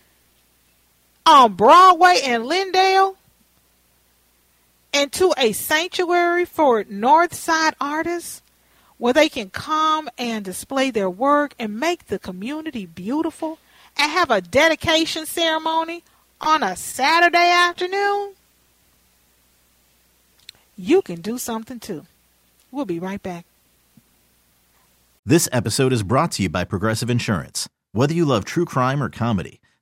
on 1.27 1.55
Broadway 1.55 2.21
and 2.25 2.47
Lyndale 2.47 3.17
into 4.93 5.35
a 5.37 5.53
sanctuary 5.53 6.45
for 6.45 6.85
North 6.89 7.35
Side 7.35 7.75
artists 7.81 8.41
where 8.99 9.13
they 9.13 9.29
can 9.29 9.51
come 9.51 10.09
and 10.17 10.45
display 10.45 10.91
their 10.91 11.11
work 11.11 11.55
and 11.59 11.79
make 11.79 12.07
the 12.07 12.19
community 12.19 12.87
beautiful 12.87 13.59
and 13.99 14.11
have 14.11 14.31
a 14.31 14.41
dedication 14.41 15.27
ceremony 15.27 16.03
on 16.41 16.63
a 16.63 16.77
Saturday 16.77 17.51
afternoon, 17.51 18.35
you 20.77 21.03
can 21.03 21.21
do 21.21 21.39
something 21.39 21.81
too. 21.81 22.07
We'll 22.71 22.85
be 22.85 22.99
right 22.99 23.23
back. 23.23 23.45
This 25.25 25.49
episode 25.51 25.93
is 25.93 26.03
brought 26.03 26.33
to 26.33 26.43
you 26.43 26.49
by 26.49 26.65
Progressive 26.65 27.11
Insurance. 27.11 27.69
Whether 27.93 28.15
you 28.15 28.25
love 28.25 28.45
true 28.45 28.65
crime 28.65 29.03
or 29.03 29.09
comedy, 29.09 29.61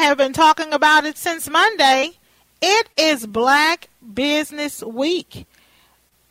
Have 0.00 0.16
been 0.16 0.32
talking 0.32 0.72
about 0.72 1.04
it 1.04 1.18
since 1.18 1.48
Monday. 1.48 2.12
It 2.62 2.88
is 2.96 3.26
Black 3.26 3.90
Business 4.14 4.82
Week, 4.82 5.46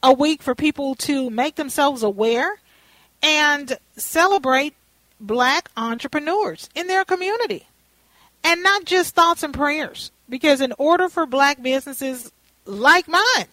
a 0.02 0.12
week 0.12 0.42
for 0.42 0.56
people 0.56 0.96
to 0.96 1.30
make 1.30 1.56
themselves 1.56 2.02
aware 2.02 2.60
and 3.22 3.78
celebrate 3.96 4.74
black 5.22 5.70
entrepreneurs 5.78 6.68
in 6.74 6.88
their 6.88 7.06
community. 7.06 7.68
And 8.44 8.64
not 8.64 8.86
just 8.86 9.14
thoughts 9.14 9.44
and 9.44 9.54
prayers, 9.54 10.12
because 10.28 10.62
in 10.62 10.74
order 10.80 11.08
for 11.08 11.28
black 11.28 11.62
businesses 11.62 12.32
like 12.66 13.08
mine, 13.08 13.46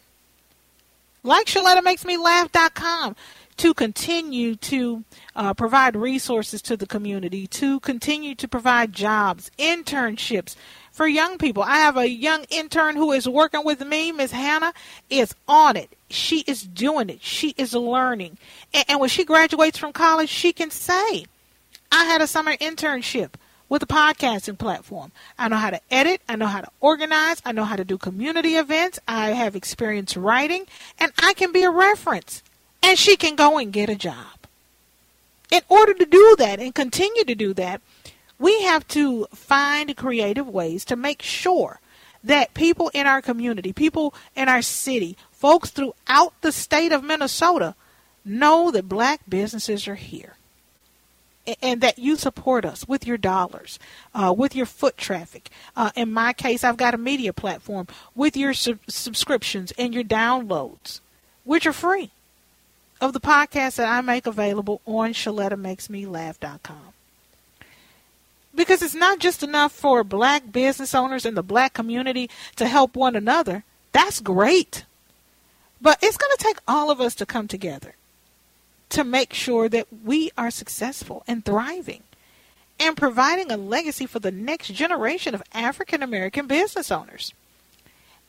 like 1.23 1.47
ShelettaMakesMeLaugh.com, 1.47 3.17
to 3.59 3.73
continue 3.75 4.55
to 4.57 5.05
uh, 5.35 5.55
provide 5.55 5.97
resources 5.97 6.61
to 6.63 6.77
the 6.77 6.87
community, 6.87 7.47
to 7.47 7.81
continue 7.81 8.35
to 8.35 8.49
provide 8.49 8.93
jobs, 8.93 9.51
internships 9.59 10.57
for 10.93 11.07
young 11.07 11.39
people. 11.39 11.63
I 11.63 11.77
have 11.77 11.97
a 11.97 12.09
young 12.09 12.45
intern 12.51 12.97
who 12.97 13.13
is 13.13 13.29
working 13.29 13.65
with 13.65 13.85
me. 13.85 14.13
Miss 14.13 14.33
Hannah 14.33 14.73
is 15.11 15.35
on 15.47 15.77
it. 15.77 15.95
She 16.11 16.41
is 16.41 16.63
doing 16.63 17.11
it. 17.11 17.23
She 17.23 17.55
is 17.57 17.75
learning. 17.75 18.39
And, 18.73 18.85
and 18.89 19.01
when 19.01 19.09
she 19.09 19.25
graduates 19.25 19.79
from 19.79 19.93
college, 19.93 20.29
she 20.29 20.53
can 20.53 20.71
say, 20.71 21.27
I 21.93 22.05
had 22.05 22.21
a 22.21 22.27
summer 22.27 22.57
internship 22.57 23.35
with 23.69 23.83
a 23.83 23.87
podcasting 23.87 24.59
platform. 24.59 25.13
I 25.39 25.49
know 25.49 25.57
how 25.57 25.71
to 25.71 25.81
edit, 25.91 26.21
I 26.29 26.37
know 26.37 26.47
how 26.47 26.61
to 26.61 26.71
organize, 26.81 27.43
I 27.45 27.53
know 27.53 27.65
how 27.65 27.77
to 27.77 27.85
do 27.85 27.99
community 27.99 28.55
events, 28.55 29.01
I 29.09 29.31
have 29.31 29.57
experience 29.57 30.17
writing, 30.17 30.67
and 30.99 31.13
I 31.21 31.35
can 31.35 31.53
be 31.53 31.65
a 31.65 31.71
reference. 31.71 32.43
And 32.83 32.99
she 32.99 33.17
can 33.17 33.37
go 33.37 33.59
and 33.59 33.73
get 33.73 33.89
a 33.89 33.97
job. 33.97 34.47
In 35.51 35.63
order 35.69 35.95
to 35.95 36.05
do 36.05 36.37
that 36.39 36.61
and 36.61 36.75
continue 36.75 37.25
to 37.25 37.35
do 37.35 37.55
that, 37.55 37.81
we 38.39 38.63
have 38.63 38.87
to 38.89 39.27
find 39.33 39.97
creative 39.97 40.49
ways 40.49 40.85
to 40.87 40.97
make 40.97 41.23
sure 41.23 41.81
that 42.23 42.55
people 42.55 42.91
in 42.93 43.07
our 43.07 43.23
community, 43.23 43.73
people 43.73 44.15
in 44.35 44.49
our 44.49 44.63
city, 44.63 45.17
folks 45.31 45.71
throughout 45.71 46.33
the 46.41 46.53
state 46.53 46.93
of 46.93 47.05
Minnesota 47.05 47.75
know 48.25 48.71
that 48.73 48.89
black 48.89 49.21
businesses 49.29 49.87
are 49.87 49.95
here 49.95 50.37
and 51.63 51.81
that 51.81 51.99
you 51.99 52.17
support 52.17 52.65
us 52.65 52.89
with 52.89 53.07
your 53.07 53.17
dollars, 53.17 53.79
uh, 54.15 54.35
with 54.37 54.57
your 54.57 54.67
foot 54.67 54.97
traffic. 54.97 55.51
Uh, 55.77 55.91
in 55.95 56.13
my 56.13 56.33
case, 56.33 56.65
I've 56.65 56.77
got 56.77 56.95
a 56.95 56.99
media 56.99 57.33
platform 57.33 57.87
with 58.15 58.37
your 58.37 58.53
sub- 58.53 58.81
subscriptions 58.89 59.73
and 59.79 59.95
your 59.95 60.03
downloads, 60.03 61.01
which 61.45 61.67
are 61.67 61.73
free, 61.73 62.11
of 63.01 63.13
the 63.13 63.21
podcast 63.21 63.77
that 63.77 63.89
I 63.89 64.01
make 64.01 64.27
available 64.27 64.81
on 64.87 65.13
ShelettaMakesMeLaugh.com. 65.13 66.93
Because 68.55 68.81
it's 68.81 68.95
not 68.95 69.19
just 69.19 69.43
enough 69.43 69.73
for 69.73 70.03
black 70.03 70.51
business 70.51 70.95
owners 70.95 71.27
in 71.27 71.35
the 71.35 71.43
black 71.43 71.75
community 71.75 72.31
to 72.57 72.67
help 72.67 72.97
one 72.97 73.15
another. 73.15 73.65
That's 73.93 74.21
great. 74.21 74.87
But 75.81 75.99
it's 76.03 76.17
going 76.17 76.35
to 76.37 76.43
take 76.43 76.59
all 76.67 76.91
of 76.91 77.01
us 77.01 77.15
to 77.17 77.27
come 77.27 77.49
together 77.49 77.95
to 78.89 79.05
make 79.05 79.35
sure 79.35 79.69
that 79.69 79.87
we 80.05 80.31
are 80.39 80.51
successful 80.51 81.23
and 81.27 81.45
thriving 81.45 82.03
and 82.79 82.97
providing 82.97 83.51
a 83.51 83.57
legacy 83.57 84.07
for 84.07 84.21
the 84.21 84.31
next 84.31 84.73
generation 84.73 85.35
of 85.35 85.43
African 85.53 86.03
American 86.03 86.47
business 86.47 86.91
owners. 86.91 87.33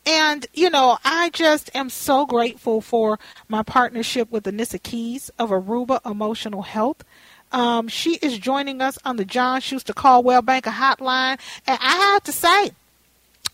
And, 0.07 0.47
you 0.53 0.69
know, 0.69 0.97
I 1.03 1.31
just 1.31 1.69
am 1.75 1.89
so 1.89 2.25
grateful 2.25 2.79
for 2.79 3.19
my 3.49 3.61
partnership 3.61 4.31
with 4.31 4.45
Anissa 4.45 4.81
Keyes 4.81 5.29
of 5.37 5.49
Aruba 5.49 5.99
Emotional 6.09 6.61
Health. 6.61 7.03
Um, 7.51 7.89
she 7.89 8.15
is 8.15 8.39
joining 8.39 8.81
us 8.81 8.97
on 9.03 9.17
the 9.17 9.25
John 9.25 9.59
Schuster 9.59 9.91
Coldwell 9.91 10.41
Banker 10.41 10.69
Hotline. 10.69 11.39
And 11.67 11.77
I 11.81 12.13
have 12.13 12.23
to 12.23 12.31
say, 12.31 12.71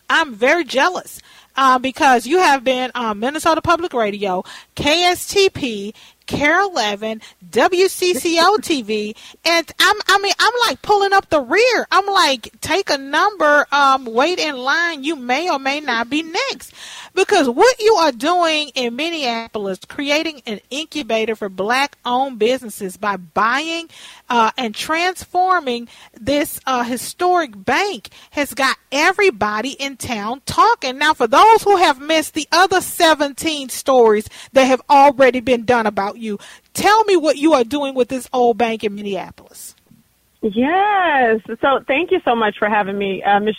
I'm 0.08 0.32
very 0.32 0.62
jealous 0.62 1.20
uh, 1.56 1.80
because 1.80 2.24
you 2.24 2.38
have 2.38 2.62
been 2.62 2.92
on 2.94 3.18
Minnesota 3.18 3.60
Public 3.60 3.92
Radio, 3.92 4.44
KSTP, 4.76 5.92
KARE 6.26 6.60
11, 6.62 7.20
WCCO 7.50 8.56
TV, 8.58 9.16
and 9.44 9.72
I'm, 9.78 9.96
I 10.06 10.18
mean, 10.18 10.32
I'm 10.38 10.52
like 10.66 10.82
pulling 10.82 11.12
up 11.12 11.28
the 11.28 11.40
rear. 11.40 11.86
I'm 11.90 12.06
like, 12.06 12.60
take 12.60 12.90
a 12.90 12.98
number, 12.98 13.66
um, 13.72 14.04
wait 14.04 14.38
in 14.38 14.56
line. 14.56 15.04
You 15.04 15.16
may 15.16 15.50
or 15.50 15.58
may 15.58 15.80
not 15.80 16.10
be 16.10 16.22
next. 16.22 16.72
Because 17.14 17.48
what 17.48 17.80
you 17.80 17.94
are 17.94 18.10
doing 18.10 18.70
in 18.74 18.96
Minneapolis, 18.96 19.78
creating 19.88 20.42
an 20.46 20.60
incubator 20.68 21.36
for 21.36 21.48
black 21.48 21.96
owned 22.04 22.40
businesses 22.40 22.96
by 22.96 23.16
buying 23.16 23.88
uh, 24.28 24.50
and 24.58 24.74
transforming 24.74 25.88
this 26.12 26.58
uh, 26.66 26.82
historic 26.82 27.52
bank, 27.64 28.08
has 28.30 28.52
got 28.52 28.76
everybody 28.90 29.72
in 29.72 29.96
town 29.96 30.42
talking. 30.44 30.98
Now, 30.98 31.14
for 31.14 31.28
those 31.28 31.62
who 31.62 31.76
have 31.76 32.00
missed 32.00 32.34
the 32.34 32.48
other 32.50 32.80
17 32.80 33.68
stories 33.68 34.28
that 34.52 34.64
have 34.64 34.82
already 34.90 35.38
been 35.38 35.64
done 35.64 35.86
about 35.86 36.13
you, 36.16 36.38
tell 36.72 37.04
me 37.04 37.16
what 37.16 37.36
you 37.36 37.52
are 37.54 37.64
doing 37.64 37.94
with 37.94 38.08
this 38.08 38.28
old 38.32 38.58
bank 38.58 38.84
in 38.84 38.94
Minneapolis. 38.94 39.74
Yes. 40.42 41.40
So 41.62 41.80
thank 41.86 42.10
you 42.10 42.20
so 42.22 42.36
much 42.36 42.56
for 42.58 42.68
having 42.68 42.98
me, 42.98 43.22
uh, 43.22 43.40
Ms. 43.40 43.56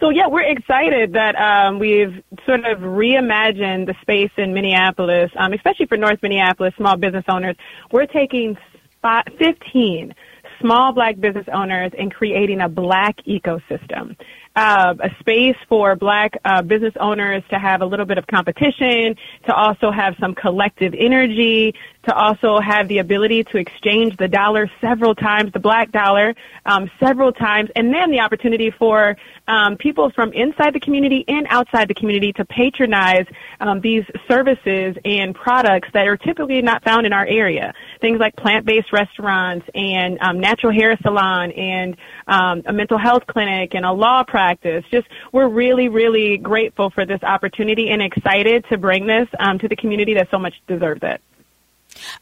So 0.00 0.08
yeah, 0.08 0.28
we're 0.28 0.50
excited 0.50 1.12
that 1.12 1.36
um, 1.36 1.78
we've 1.78 2.22
sort 2.46 2.64
of 2.64 2.78
reimagined 2.78 3.86
the 3.86 3.94
space 4.00 4.30
in 4.38 4.54
Minneapolis, 4.54 5.30
um, 5.36 5.52
especially 5.52 5.84
for 5.84 5.98
North 5.98 6.22
Minneapolis 6.22 6.72
small 6.78 6.96
business 6.96 7.24
owners. 7.28 7.56
We're 7.92 8.06
taking 8.06 8.56
spot 8.96 9.28
15 9.38 10.14
small 10.58 10.92
black 10.92 11.20
business 11.20 11.46
owners 11.52 11.92
and 11.98 12.12
creating 12.12 12.62
a 12.62 12.68
black 12.68 13.16
ecosystem 13.26 14.16
uh, 14.56 14.94
a 15.00 15.10
space 15.20 15.56
for 15.68 15.94
black 15.96 16.32
uh, 16.44 16.62
business 16.62 16.94
owners 16.98 17.42
to 17.50 17.58
have 17.58 17.82
a 17.82 17.86
little 17.86 18.06
bit 18.06 18.16
of 18.16 18.26
competition, 18.26 19.14
to 19.46 19.54
also 19.54 19.90
have 19.90 20.14
some 20.18 20.34
collective 20.34 20.94
energy, 20.98 21.74
to 22.04 22.14
also 22.14 22.58
have 22.60 22.88
the 22.88 22.98
ability 22.98 23.44
to 23.44 23.58
exchange 23.58 24.16
the 24.16 24.28
dollar 24.28 24.70
several 24.80 25.14
times, 25.14 25.52
the 25.52 25.58
black 25.58 25.92
dollar 25.92 26.34
um, 26.64 26.90
several 26.98 27.32
times, 27.32 27.68
and 27.76 27.92
then 27.92 28.10
the 28.10 28.20
opportunity 28.20 28.70
for 28.70 29.16
um, 29.46 29.76
people 29.76 30.10
from 30.14 30.32
inside 30.32 30.72
the 30.72 30.80
community 30.80 31.24
and 31.28 31.46
outside 31.50 31.88
the 31.88 31.94
community 31.94 32.32
to 32.32 32.44
patronize 32.44 33.26
um, 33.60 33.80
these 33.80 34.04
services 34.28 34.96
and 35.04 35.34
products 35.34 35.88
that 35.92 36.06
are 36.06 36.16
typically 36.16 36.62
not 36.62 36.82
found 36.82 37.06
in 37.06 37.12
our 37.12 37.26
area. 37.26 37.74
Things 38.00 38.18
like 38.18 38.34
plant-based 38.36 38.92
restaurants 38.92 39.66
and 39.74 40.18
um, 40.20 40.40
natural 40.40 40.72
hair 40.72 40.96
salon 41.02 41.52
and 41.52 41.96
um, 42.26 42.62
a 42.66 42.72
mental 42.72 42.98
health 42.98 43.26
clinic 43.26 43.74
and 43.74 43.84
a 43.84 43.92
law 43.92 44.24
practice. 44.26 44.45
Just 44.54 45.06
we're 45.32 45.48
really, 45.48 45.88
really 45.88 46.36
grateful 46.38 46.90
for 46.90 47.04
this 47.04 47.22
opportunity 47.22 47.90
and 47.90 48.00
excited 48.02 48.64
to 48.70 48.78
bring 48.78 49.06
this 49.06 49.28
um, 49.38 49.58
to 49.58 49.68
the 49.68 49.76
community 49.76 50.14
that 50.14 50.28
so 50.30 50.38
much 50.38 50.54
deserves 50.66 51.00
it. 51.02 51.20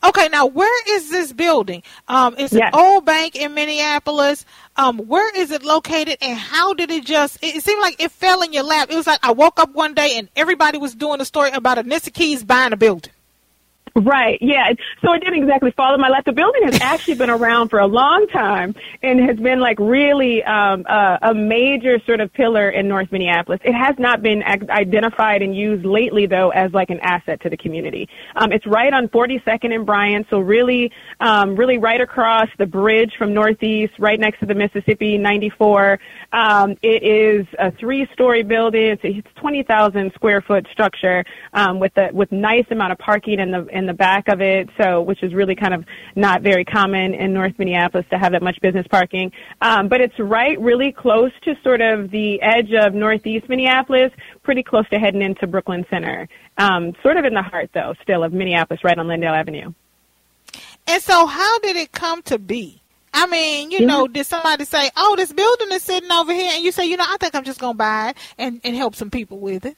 Okay, 0.04 0.28
now 0.28 0.46
where 0.46 0.96
is 0.96 1.10
this 1.10 1.32
building? 1.32 1.82
Um, 2.06 2.36
it's 2.38 2.52
Yes. 2.52 2.70
an 2.72 2.78
old 2.78 3.04
bank 3.04 3.34
in 3.34 3.54
Minneapolis. 3.54 4.44
Um, 4.76 4.98
where 4.98 5.34
is 5.36 5.50
it 5.50 5.64
located, 5.64 6.18
and 6.20 6.38
how 6.38 6.74
did 6.74 6.90
it 6.92 7.04
just? 7.04 7.42
It, 7.42 7.56
it 7.56 7.64
seemed 7.64 7.80
like 7.80 8.00
it 8.00 8.12
fell 8.12 8.42
in 8.42 8.52
your 8.52 8.62
lap. 8.62 8.88
It 8.90 8.94
was 8.96 9.06
like 9.06 9.18
I 9.22 9.32
woke 9.32 9.58
up 9.58 9.74
one 9.74 9.94
day 9.94 10.16
and 10.16 10.28
everybody 10.36 10.78
was 10.78 10.94
doing 10.94 11.20
a 11.20 11.24
story 11.24 11.50
about 11.50 11.78
Anissa 11.78 12.12
Keyes 12.12 12.44
buying 12.44 12.72
a 12.72 12.76
building. 12.76 13.12
Right. 13.96 14.38
Yeah. 14.40 14.72
So 15.04 15.12
it 15.12 15.20
didn't 15.20 15.40
exactly 15.40 15.70
fall 15.70 15.94
in 15.94 16.00
my 16.00 16.08
lap. 16.08 16.24
The 16.24 16.32
building 16.32 16.62
has 16.64 16.80
actually 16.80 17.14
been 17.14 17.30
around 17.30 17.68
for 17.68 17.78
a 17.78 17.86
long 17.86 18.26
time 18.26 18.74
and 19.04 19.20
has 19.20 19.36
been 19.36 19.60
like 19.60 19.78
really 19.78 20.42
um, 20.42 20.84
a 20.88 21.32
major 21.32 22.00
sort 22.04 22.18
of 22.18 22.32
pillar 22.32 22.70
in 22.70 22.88
North 22.88 23.12
Minneapolis. 23.12 23.60
It 23.64 23.72
has 23.72 23.94
not 23.96 24.20
been 24.20 24.42
identified 24.42 25.42
and 25.42 25.54
used 25.54 25.84
lately 25.84 26.26
though 26.26 26.50
as 26.50 26.72
like 26.72 26.90
an 26.90 26.98
asset 27.02 27.40
to 27.42 27.50
the 27.50 27.56
community. 27.56 28.08
Um, 28.34 28.50
it's 28.50 28.66
right 28.66 28.92
on 28.92 29.06
42nd 29.08 29.72
and 29.72 29.86
Bryant, 29.86 30.26
so 30.28 30.40
really, 30.40 30.90
um, 31.20 31.54
really 31.54 31.78
right 31.78 32.00
across 32.00 32.48
the 32.58 32.66
bridge 32.66 33.12
from 33.16 33.32
Northeast, 33.32 33.92
right 34.00 34.18
next 34.18 34.40
to 34.40 34.46
the 34.46 34.54
Mississippi 34.54 35.18
94. 35.18 36.00
Um, 36.32 36.76
it 36.82 37.04
is 37.04 37.46
a 37.60 37.70
three-story 37.70 38.42
building. 38.42 38.98
It's 39.00 39.04
a 39.04 39.40
20,000 39.40 40.12
square 40.14 40.40
foot 40.40 40.66
structure 40.72 41.24
um, 41.52 41.78
with 41.78 41.96
a 41.96 42.08
with 42.12 42.32
nice 42.32 42.66
amount 42.72 42.90
of 42.90 42.98
parking 42.98 43.38
in 43.38 43.52
the 43.52 43.68
in 43.84 43.86
the 43.86 43.94
back 43.94 44.28
of 44.28 44.40
it. 44.40 44.70
So, 44.80 45.02
which 45.02 45.22
is 45.22 45.34
really 45.34 45.54
kind 45.54 45.74
of 45.74 45.84
not 46.16 46.42
very 46.42 46.64
common 46.64 47.14
in 47.14 47.34
North 47.34 47.52
Minneapolis 47.58 48.06
to 48.10 48.18
have 48.18 48.32
that 48.32 48.42
much 48.42 48.58
business 48.62 48.86
parking. 48.90 49.30
Um, 49.60 49.88
but 49.88 50.00
it's 50.00 50.18
right, 50.18 50.58
really 50.58 50.90
close 50.90 51.32
to 51.42 51.54
sort 51.62 51.82
of 51.82 52.10
the 52.10 52.40
edge 52.40 52.72
of 52.72 52.94
Northeast 52.94 53.48
Minneapolis, 53.48 54.10
pretty 54.42 54.62
close 54.62 54.88
to 54.88 54.98
heading 54.98 55.22
into 55.22 55.46
Brooklyn 55.46 55.84
Center. 55.90 56.28
Um, 56.56 56.94
sort 57.02 57.18
of 57.18 57.24
in 57.24 57.34
the 57.34 57.42
heart, 57.42 57.70
though, 57.74 57.94
still 58.02 58.24
of 58.24 58.32
Minneapolis, 58.32 58.82
right 58.82 58.96
on 58.96 59.06
Lyndale 59.06 59.34
Avenue. 59.34 59.74
And 60.86 61.02
so, 61.02 61.26
how 61.26 61.58
did 61.60 61.76
it 61.76 61.92
come 61.92 62.22
to 62.22 62.38
be? 62.38 62.80
I 63.16 63.26
mean, 63.26 63.70
you 63.70 63.86
know, 63.86 64.08
did 64.08 64.26
somebody 64.26 64.64
say, 64.64 64.90
"Oh, 64.96 65.14
this 65.16 65.32
building 65.32 65.68
is 65.70 65.84
sitting 65.84 66.10
over 66.10 66.32
here," 66.32 66.50
and 66.52 66.64
you 66.64 66.72
say, 66.72 66.86
"You 66.86 66.96
know, 66.96 67.04
I 67.06 67.16
think 67.18 67.34
I'm 67.36 67.44
just 67.44 67.60
gonna 67.60 67.74
buy 67.74 68.08
it 68.10 68.16
and 68.38 68.60
and 68.64 68.74
help 68.74 68.96
some 68.96 69.10
people 69.10 69.38
with 69.38 69.64
it." 69.66 69.76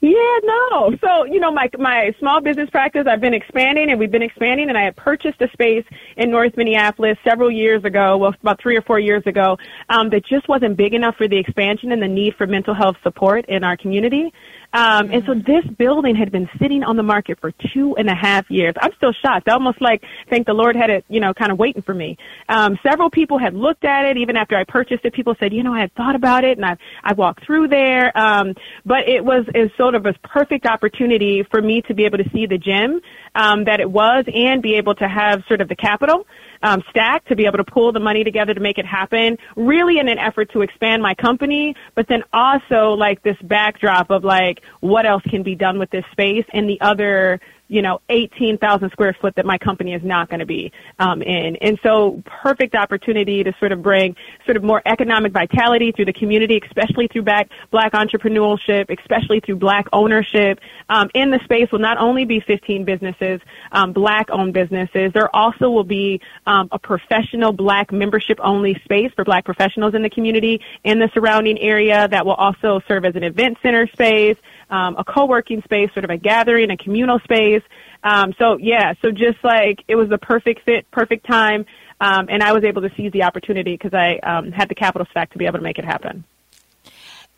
Yeah, 0.00 0.36
no. 0.42 0.96
So, 1.00 1.24
you 1.24 1.40
know, 1.40 1.50
my 1.50 1.68
my 1.78 2.14
small 2.18 2.40
business 2.40 2.70
practice, 2.70 3.06
I've 3.08 3.20
been 3.20 3.34
expanding 3.34 3.90
and 3.90 3.98
we've 3.98 4.10
been 4.10 4.22
expanding 4.22 4.68
and 4.68 4.78
I 4.78 4.82
had 4.82 4.96
purchased 4.96 5.40
a 5.40 5.48
space 5.50 5.84
in 6.16 6.30
North 6.30 6.56
Minneapolis 6.56 7.18
several 7.24 7.50
years 7.50 7.84
ago, 7.84 8.16
well 8.16 8.34
about 8.40 8.60
three 8.60 8.76
or 8.76 8.82
four 8.82 8.98
years 8.98 9.22
ago, 9.26 9.58
um, 9.88 10.10
that 10.10 10.24
just 10.24 10.48
wasn't 10.48 10.76
big 10.76 10.94
enough 10.94 11.16
for 11.16 11.28
the 11.28 11.38
expansion 11.38 11.92
and 11.92 12.02
the 12.02 12.08
need 12.08 12.34
for 12.36 12.46
mental 12.46 12.74
health 12.74 12.96
support 13.02 13.44
in 13.48 13.64
our 13.64 13.76
community. 13.76 14.32
Um, 14.72 15.10
and 15.10 15.22
so 15.26 15.34
this 15.34 15.64
building 15.76 16.16
had 16.16 16.32
been 16.32 16.48
sitting 16.60 16.82
on 16.82 16.96
the 16.96 17.02
market 17.02 17.38
for 17.40 17.52
two 17.74 17.94
and 17.96 18.08
a 18.08 18.14
half 18.14 18.50
years. 18.50 18.74
I'm 18.80 18.92
still 18.96 19.12
shocked. 19.12 19.48
Almost 19.48 19.80
like 19.80 20.02
think 20.30 20.46
the 20.46 20.54
Lord 20.54 20.76
had 20.76 20.90
it, 20.90 21.04
you 21.08 21.20
know, 21.20 21.34
kind 21.34 21.52
of 21.52 21.58
waiting 21.58 21.82
for 21.82 21.94
me. 21.94 22.16
Um, 22.48 22.78
several 22.82 23.10
people 23.10 23.38
had 23.38 23.54
looked 23.54 23.84
at 23.84 24.06
it 24.06 24.16
even 24.16 24.36
after 24.36 24.56
I 24.56 24.64
purchased 24.64 25.04
it. 25.04 25.12
People 25.12 25.34
said, 25.38 25.52
you 25.52 25.62
know, 25.62 25.74
I 25.74 25.80
had 25.80 25.94
thought 25.94 26.14
about 26.14 26.44
it 26.44 26.56
and 26.56 26.64
I 26.64 26.76
I 27.04 27.12
walked 27.12 27.44
through 27.44 27.68
there. 27.68 28.16
Um, 28.16 28.54
but 28.86 29.08
it 29.08 29.24
was 29.24 29.44
is 29.54 29.70
sort 29.76 29.94
of 29.94 30.06
a 30.06 30.14
perfect 30.24 30.66
opportunity 30.66 31.42
for 31.50 31.60
me 31.60 31.82
to 31.82 31.94
be 31.94 32.04
able 32.04 32.18
to 32.18 32.30
see 32.32 32.46
the 32.46 32.58
gym 32.58 33.00
um, 33.34 33.64
that 33.64 33.80
it 33.80 33.90
was 33.90 34.24
and 34.32 34.62
be 34.62 34.74
able 34.74 34.94
to 34.96 35.08
have 35.08 35.42
sort 35.48 35.60
of 35.60 35.68
the 35.68 35.76
capital 35.76 36.26
um, 36.62 36.82
stack 36.90 37.24
to 37.26 37.36
be 37.36 37.46
able 37.46 37.58
to 37.58 37.64
pull 37.64 37.92
the 37.92 38.00
money 38.00 38.24
together 38.24 38.54
to 38.54 38.60
make 38.60 38.78
it 38.78 38.86
happen, 38.86 39.36
really 39.56 39.98
in 39.98 40.08
an 40.08 40.18
effort 40.18 40.50
to 40.52 40.60
expand 40.62 41.02
my 41.02 41.14
company, 41.14 41.74
but 41.94 42.06
then 42.08 42.22
also 42.32 42.90
like 42.90 43.22
this 43.22 43.36
backdrop 43.42 44.10
of 44.10 44.24
like 44.24 44.60
what 44.80 45.06
else 45.06 45.22
can 45.28 45.42
be 45.42 45.54
done 45.54 45.78
with 45.78 45.90
this 45.90 46.04
space 46.12 46.44
and 46.52 46.68
the 46.68 46.80
other 46.80 47.40
you 47.68 47.80
know, 47.80 48.00
18,000 48.10 48.90
square 48.90 49.16
foot 49.18 49.34
that 49.36 49.46
my 49.46 49.56
company 49.56 49.94
is 49.94 50.02
not 50.04 50.28
going 50.28 50.40
to 50.40 50.46
be 50.46 50.72
um, 50.98 51.22
in. 51.22 51.56
And 51.56 51.78
so 51.82 52.22
perfect 52.42 52.74
opportunity 52.74 53.42
to 53.44 53.52
sort 53.58 53.72
of 53.72 53.82
bring 53.82 54.14
sort 54.44 54.56
of 54.56 54.62
more 54.62 54.82
economic 54.84 55.32
vitality 55.32 55.92
through 55.92 56.04
the 56.04 56.12
community, 56.12 56.60
especially 56.66 57.08
through 57.08 57.22
back, 57.22 57.48
black 57.70 57.92
entrepreneurship, 57.92 58.96
especially 58.98 59.40
through 59.40 59.56
black 59.56 59.86
ownership. 59.92 60.60
Um, 60.88 61.08
in 61.14 61.30
the 61.30 61.40
space 61.44 61.72
will 61.72 61.78
not 61.78 61.98
only 61.98 62.26
be 62.26 62.40
15 62.40 62.84
businesses, 62.84 63.40
um, 63.72 63.92
black 63.92 64.28
owned 64.30 64.52
businesses, 64.52 65.12
there 65.14 65.34
also 65.34 65.70
will 65.70 65.84
be 65.84 66.20
um, 66.46 66.68
a 66.72 66.78
professional 66.78 67.52
black 67.52 67.90
membership 67.90 68.38
only 68.42 68.78
space 68.84 69.12
for 69.14 69.24
black 69.24 69.44
professionals 69.44 69.94
in 69.94 70.02
the 70.02 70.10
community 70.10 70.60
in 70.84 70.98
the 70.98 71.08
surrounding 71.14 71.58
area 71.58 72.06
that 72.08 72.26
will 72.26 72.34
also 72.34 72.80
serve 72.86 73.04
as 73.04 73.16
an 73.16 73.24
event 73.24 73.56
center 73.62 73.86
space, 73.86 74.36
um, 74.72 74.96
a 74.96 75.04
co-working 75.04 75.62
space, 75.62 75.90
sort 75.92 76.04
of 76.04 76.10
a 76.10 76.16
gathering, 76.16 76.70
a 76.70 76.76
communal 76.76 77.20
space. 77.20 77.62
Um, 78.02 78.34
so 78.38 78.56
yeah, 78.58 78.94
so 79.02 79.12
just 79.12 79.38
like 79.44 79.84
it 79.86 79.94
was 79.94 80.08
the 80.08 80.18
perfect 80.18 80.64
fit, 80.64 80.90
perfect 80.90 81.26
time, 81.26 81.64
um, 82.00 82.26
and 82.28 82.42
I 82.42 82.52
was 82.52 82.64
able 82.64 82.82
to 82.82 82.90
seize 82.96 83.12
the 83.12 83.22
opportunity 83.22 83.74
because 83.74 83.94
I 83.94 84.18
um, 84.28 84.50
had 84.50 84.68
the 84.68 84.74
capital 84.74 85.06
stack 85.10 85.30
to 85.32 85.38
be 85.38 85.46
able 85.46 85.58
to 85.58 85.62
make 85.62 85.78
it 85.78 85.84
happen. 85.84 86.24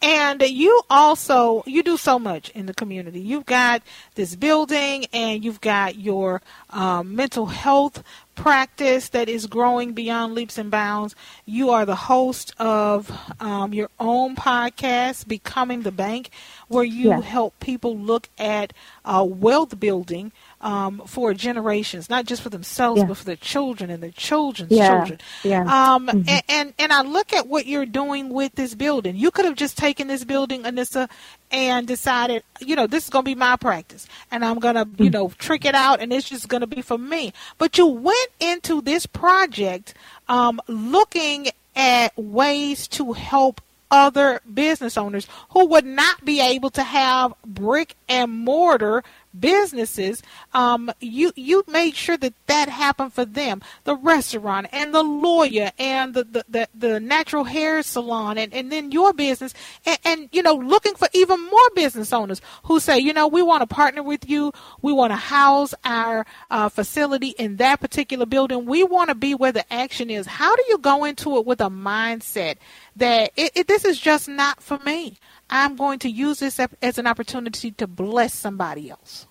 And 0.05 0.43
you 0.43 0.83
also 0.91 1.63
you 1.67 1.83
do 1.83 1.97
so 1.97 2.19
much 2.19 2.51
in 2.51 2.67
the 2.67 2.75
community. 2.75 3.21
You've 3.21 3.47
got 3.47 3.81
this 4.17 4.37
building, 4.37 5.07
and 5.15 5.43
you've 5.43 5.63
got 5.63 5.97
your 5.97 6.43
um, 6.69 7.17
mental 7.17 7.47
health 7.47 8.03
practice 8.35 9.09
that 9.11 9.29
is 9.31 9.47
growing 9.47 9.93
beyond 9.95 10.35
leaps 10.35 10.59
and 10.59 10.71
bounds. 10.71 11.15
You 11.47 11.71
are 11.71 11.87
the 11.87 11.95
host 11.95 12.53
of 12.59 13.11
um, 13.41 13.73
your 13.73 13.89
own 13.99 14.37
podcast, 14.37 15.27
Becoming 15.27 15.83
the 15.83 15.93
Bank, 15.93 16.29
where 16.69 16.85
you 16.85 17.09
Yes. 17.09 17.25
help 17.25 17.59
people 17.61 17.97
look 17.97 18.29
at 18.37 18.75
uh, 19.07 19.25
wealth 19.27 19.81
building 19.81 20.33
um, 20.65 21.03
for 21.07 21.35
generations, 21.35 22.09
not 22.11 22.25
just 22.25 22.43
for 22.43 22.49
themselves, 22.49 23.01
Yeah. 23.03 23.07
but 23.07 23.19
for 23.19 23.25
their 23.25 23.37
children 23.37 23.91
and 23.91 24.03
their 24.03 24.11
children's 24.11 24.73
Yeah. 24.73 24.89
children. 24.89 25.21
Yeah. 25.45 25.61
Um, 25.95 26.09
Mhm. 26.09 26.25
and, 26.29 26.43
and 26.49 26.75
and 26.79 26.93
I 26.93 27.03
look 27.03 27.33
at 27.33 27.47
what 27.47 27.67
you're 27.67 27.87
doing 27.87 28.31
with 28.31 28.55
this 28.55 28.75
building. 28.75 29.15
You 29.15 29.31
could 29.31 29.45
have 29.45 29.55
just 29.57 29.77
taken 29.79 30.09
this 30.09 30.25
building, 30.25 30.63
Anissa, 30.63 31.09
and 31.53 31.87
decided, 31.87 32.43
you 32.61 32.75
know, 32.75 32.87
this 32.87 33.05
is 33.05 33.11
going 33.11 33.25
to 33.25 33.31
be 33.31 33.35
my 33.35 33.57
practice, 33.57 34.07
and 34.31 34.45
I'm 34.45 34.59
going 34.59 34.75
to, 34.75 34.89
you 34.99 35.11
know, 35.11 35.31
trick 35.39 35.65
it 35.67 35.75
out, 35.75 36.01
and 36.01 36.13
it's 36.13 36.29
just 36.29 36.49
going 36.49 36.63
to 36.63 36.67
be 36.67 36.81
for 36.83 36.99
me. 36.99 37.33
But 37.59 37.77
you 37.79 37.87
went 37.87 38.31
into 38.41 38.81
this 38.81 39.07
project 39.07 39.95
um, 40.29 40.61
looking 40.67 41.49
at 41.77 42.17
ways 42.17 42.89
to 42.89 43.13
help 43.13 43.61
other 43.91 44.41
business 44.53 44.97
owners 44.97 45.29
who 45.51 45.67
would 45.67 45.85
not 45.85 46.25
be 46.25 46.41
able 46.41 46.71
to 46.71 46.83
have 46.83 47.33
brick 47.45 47.95
and 48.09 48.33
mortar 48.33 49.05
businesses 49.39 50.23
um, 50.53 50.91
you 51.01 51.33
you 51.37 51.65
made 51.69 51.95
sure 51.95 52.17
that 52.17 52.35
that 52.47 52.69
happened 52.69 53.13
for 53.13 53.25
them. 53.25 53.63
The 53.85 53.97
restaurant 53.97 54.69
and 54.73 54.95
the 54.95 55.03
lawyer 55.03 55.73
and 55.79 56.15
the 56.15 56.25
the, 56.25 56.45
the, 56.49 56.69
the 56.75 57.01
natural 57.01 57.45
hair 57.45 57.83
salon 57.83 58.39
and, 58.39 58.53
and 58.55 58.71
then 58.71 58.93
your 58.93 59.13
business 59.13 59.55
and, 59.85 59.99
and 60.05 60.29
you 60.33 60.43
know 60.43 60.55
looking 60.55 60.95
for 60.95 61.09
even 61.13 61.41
more 61.45 61.71
business 61.75 62.13
owners 62.13 62.41
who 62.65 62.81
say 62.81 62.99
you 62.99 63.13
know 63.13 63.27
we 63.27 63.43
want 63.43 63.63
to 63.63 63.67
partner 63.67 64.03
with 64.03 64.29
you. 64.29 64.53
We 64.83 64.93
want 64.93 65.13
to 65.13 65.17
house 65.17 65.75
our 65.85 66.27
uh, 66.51 66.69
facility 66.69 67.35
in 67.39 67.57
that 67.57 67.81
particular 67.81 68.27
building. 68.27 68.67
We 68.67 68.85
want 68.85 69.09
to 69.09 69.15
be 69.15 69.35
where 69.35 69.53
the 69.53 69.71
action 69.73 70.11
is. 70.11 70.27
How 70.27 70.55
do 70.55 70.63
you 70.69 70.79
go 70.79 71.05
into 71.05 71.37
it 71.37 71.47
with 71.47 71.61
a 71.61 71.71
mindset 71.71 72.57
that 72.97 73.33
it, 73.37 73.53
it, 73.55 73.69
this 73.69 73.85
is 73.85 73.99
just 73.99 74.29
not 74.29 74.63
for 74.63 74.79
me 74.79 75.19
i'm 75.51 75.77
going 75.77 75.99
to 75.99 76.11
use 76.11 76.41
this 76.41 76.61
as 76.83 76.99
an 76.99 77.07
opportunity 77.07 77.71
to 77.71 77.87
bless 77.87 78.35
somebody 78.35 78.91
else 78.91 79.27